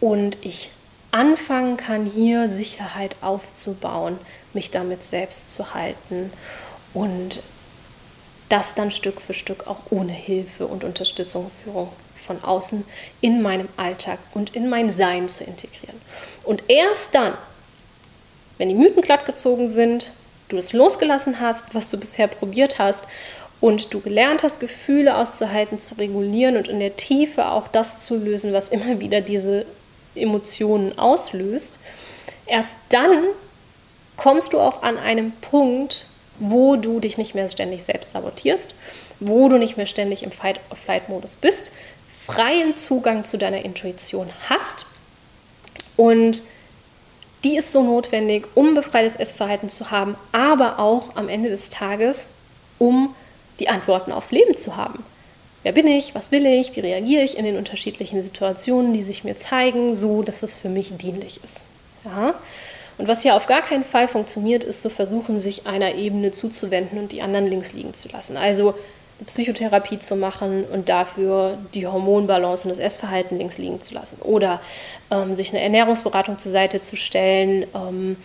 [0.00, 0.70] und ich
[1.10, 4.18] anfangen kann, hier Sicherheit aufzubauen,
[4.52, 6.30] mich damit selbst zu halten
[6.92, 7.40] und
[8.50, 12.84] das dann Stück für Stück auch ohne Hilfe und Unterstützung Führung von außen
[13.22, 15.98] in meinem Alltag und in mein Sein zu integrieren.
[16.42, 17.32] Und erst dann,
[18.58, 20.12] wenn die Mythen glattgezogen sind,
[20.54, 23.04] du es losgelassen hast, was du bisher probiert hast
[23.60, 28.16] und du gelernt hast, Gefühle auszuhalten, zu regulieren und in der Tiefe auch das zu
[28.16, 29.66] lösen, was immer wieder diese
[30.14, 31.78] Emotionen auslöst,
[32.46, 33.24] erst dann
[34.16, 36.06] kommst du auch an einem Punkt,
[36.38, 38.74] wo du dich nicht mehr ständig selbst sabotierst,
[39.20, 41.72] wo du nicht mehr ständig im Fight-of-Flight-Modus bist,
[42.08, 44.86] freien Zugang zu deiner Intuition hast
[45.96, 46.44] und
[47.44, 52.28] die ist so notwendig, um befreites Essverhalten zu haben, aber auch am Ende des Tages,
[52.78, 53.14] um
[53.60, 55.04] die Antworten aufs Leben zu haben.
[55.62, 56.14] Wer bin ich?
[56.14, 56.74] Was will ich?
[56.74, 60.68] Wie reagiere ich in den unterschiedlichen Situationen, die sich mir zeigen, so dass es für
[60.68, 61.66] mich dienlich ist?
[62.04, 62.34] Ja?
[62.98, 66.98] Und was hier auf gar keinen Fall funktioniert, ist zu versuchen, sich einer Ebene zuzuwenden
[66.98, 68.36] und die anderen links liegen zu lassen.
[68.36, 68.74] Also
[69.26, 74.18] Psychotherapie zu machen und dafür die Hormonbalance und das Essverhalten links liegen zu lassen.
[74.20, 74.60] Oder
[75.10, 78.16] ähm, sich eine Ernährungsberatung zur Seite zu stellen, ähm,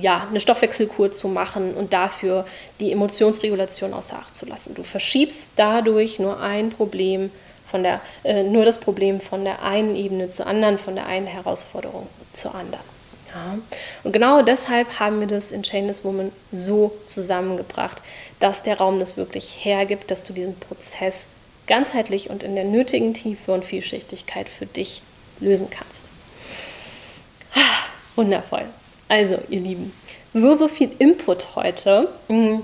[0.00, 2.46] ja, eine Stoffwechselkur zu machen und dafür
[2.80, 4.74] die Emotionsregulation außer Acht zu lassen.
[4.74, 7.30] Du verschiebst dadurch nur ein Problem
[7.70, 11.26] von der, äh, nur das Problem von der einen Ebene zur anderen, von der einen
[11.26, 12.84] Herausforderung zur anderen.
[13.34, 13.58] Ja.
[14.04, 18.00] Und genau deshalb haben wir das in Chainless Woman so zusammengebracht,
[18.44, 21.28] dass der Raum das wirklich hergibt, dass du diesen Prozess
[21.66, 25.00] ganzheitlich und in der nötigen Tiefe und Vielschichtigkeit für dich
[25.40, 26.10] lösen kannst.
[27.54, 28.66] Ah, wundervoll.
[29.08, 29.94] Also, ihr Lieben,
[30.34, 32.08] so, so viel Input heute.
[32.28, 32.60] Mhm.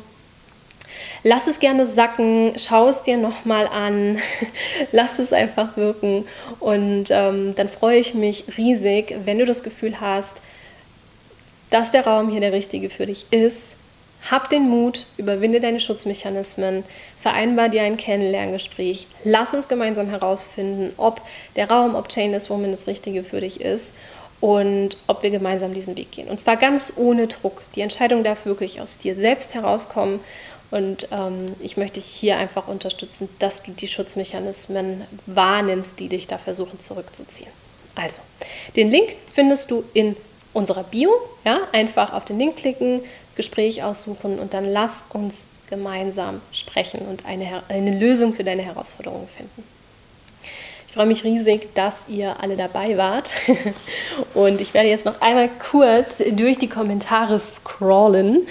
[1.22, 4.18] Lass es gerne sacken, schau es dir nochmal an,
[4.92, 6.26] lass es einfach wirken
[6.58, 10.42] und ähm, dann freue ich mich riesig, wenn du das Gefühl hast,
[11.70, 13.76] dass der Raum hier der richtige für dich ist.
[14.28, 16.84] Hab den Mut, überwinde deine Schutzmechanismen,
[17.20, 19.06] vereinbar dir ein Kennenlerngespräch.
[19.24, 21.22] Lass uns gemeinsam herausfinden, ob
[21.56, 23.94] der Raum, ob Chainless Woman das Richtige für dich ist
[24.40, 26.28] und ob wir gemeinsam diesen Weg gehen.
[26.28, 27.62] Und zwar ganz ohne Druck.
[27.74, 30.20] Die Entscheidung darf wirklich aus dir selbst herauskommen.
[30.70, 36.26] Und ähm, ich möchte dich hier einfach unterstützen, dass du die Schutzmechanismen wahrnimmst, die dich
[36.26, 37.50] da versuchen zurückzuziehen.
[37.96, 38.20] Also,
[38.76, 40.14] den Link findest du in
[40.52, 41.10] unserer Bio.
[41.44, 41.60] Ja?
[41.72, 43.02] Einfach auf den Link klicken,
[43.40, 49.28] Gespräch aussuchen und dann lass uns gemeinsam sprechen und eine, eine Lösung für deine Herausforderungen
[49.28, 49.64] finden.
[50.86, 53.30] Ich freue mich riesig, dass ihr alle dabei wart.
[54.34, 58.44] Und ich werde jetzt noch einmal kurz durch die Kommentare scrollen,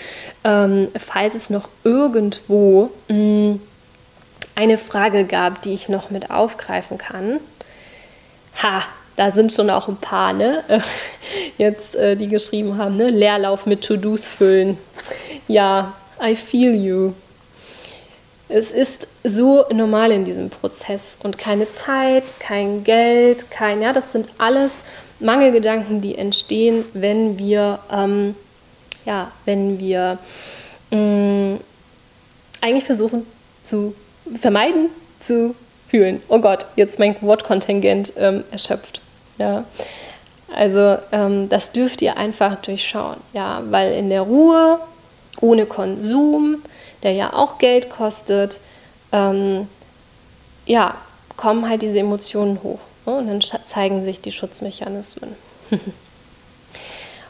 [0.46, 3.56] ähm, falls es noch irgendwo mm,
[4.56, 7.42] eine Frage gab, die ich noch mit aufgreifen kann.
[8.64, 8.84] Ha,
[9.20, 10.64] da sind schon auch ein paar, ne?
[11.58, 13.10] Jetzt, äh, die geschrieben haben, ne?
[13.10, 14.78] Leerlauf mit To-Dos füllen.
[15.50, 15.94] Ja,
[16.24, 17.12] I feel you.
[18.48, 24.14] Es ist so normal in diesem Prozess und keine Zeit, kein Geld, kein, ja, das
[24.14, 24.84] sind alles
[25.20, 28.36] Mangelgedanken, die entstehen, wenn wir, ähm,
[29.04, 30.18] ja, wenn wir
[30.92, 31.60] mh, mm,
[32.62, 33.28] eigentlich versuchen
[33.64, 33.94] zu
[34.34, 34.88] vermeiden,
[35.20, 35.56] zu
[35.90, 36.22] fühlen.
[36.30, 39.02] Oh Gott, jetzt mein Wortkontingent ähm, erschöpft.
[39.40, 39.64] Ja.
[40.54, 44.80] Also ähm, das dürft ihr einfach durchschauen, ja, weil in der Ruhe,
[45.42, 46.64] ohne Konsum,
[47.04, 48.60] der ja auch Geld kostet,
[49.12, 49.68] ähm,
[50.66, 50.96] ja,
[51.38, 52.80] kommen halt diese Emotionen hoch.
[53.06, 53.14] Ne?
[53.16, 55.36] Und dann zeigen sich die Schutzmechanismen.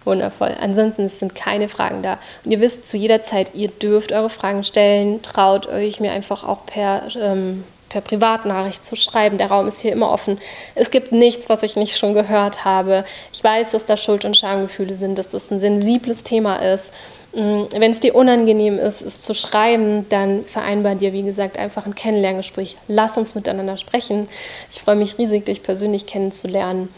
[0.05, 0.55] Wundervoll.
[0.59, 2.17] Ansonsten sind keine Fragen da.
[2.43, 5.21] Und ihr wisst zu jeder Zeit, ihr dürft eure Fragen stellen.
[5.21, 9.37] Traut euch mir einfach auch per ähm, per Privatnachricht zu schreiben.
[9.37, 10.39] Der Raum ist hier immer offen.
[10.75, 13.03] Es gibt nichts, was ich nicht schon gehört habe.
[13.33, 16.93] Ich weiß, dass da Schuld- und Schamgefühle sind, dass das ein sensibles Thema ist.
[17.33, 21.85] Mm, wenn es dir unangenehm ist, es zu schreiben, dann vereinbar dir, wie gesagt, einfach
[21.85, 22.77] ein Kennenlerngespräch.
[22.87, 24.29] Lass uns miteinander sprechen.
[24.71, 26.89] Ich freue mich riesig, dich persönlich kennenzulernen.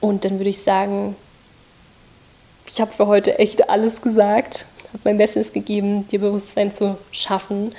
[0.00, 1.14] Und dann würde ich sagen,
[2.66, 7.74] ich habe für heute echt alles gesagt, habe mein Bestes gegeben, dir Bewusstsein zu schaffen.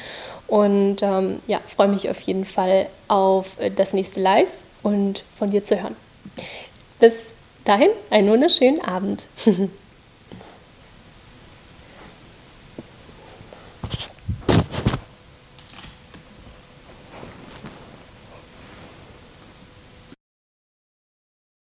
[0.47, 4.49] Und ähm, ja, freue mich auf jeden Fall auf das nächste Live
[4.83, 5.95] und von dir zu hören.
[6.99, 7.27] Bis
[7.65, 9.27] dahin, einen wunderschönen Abend.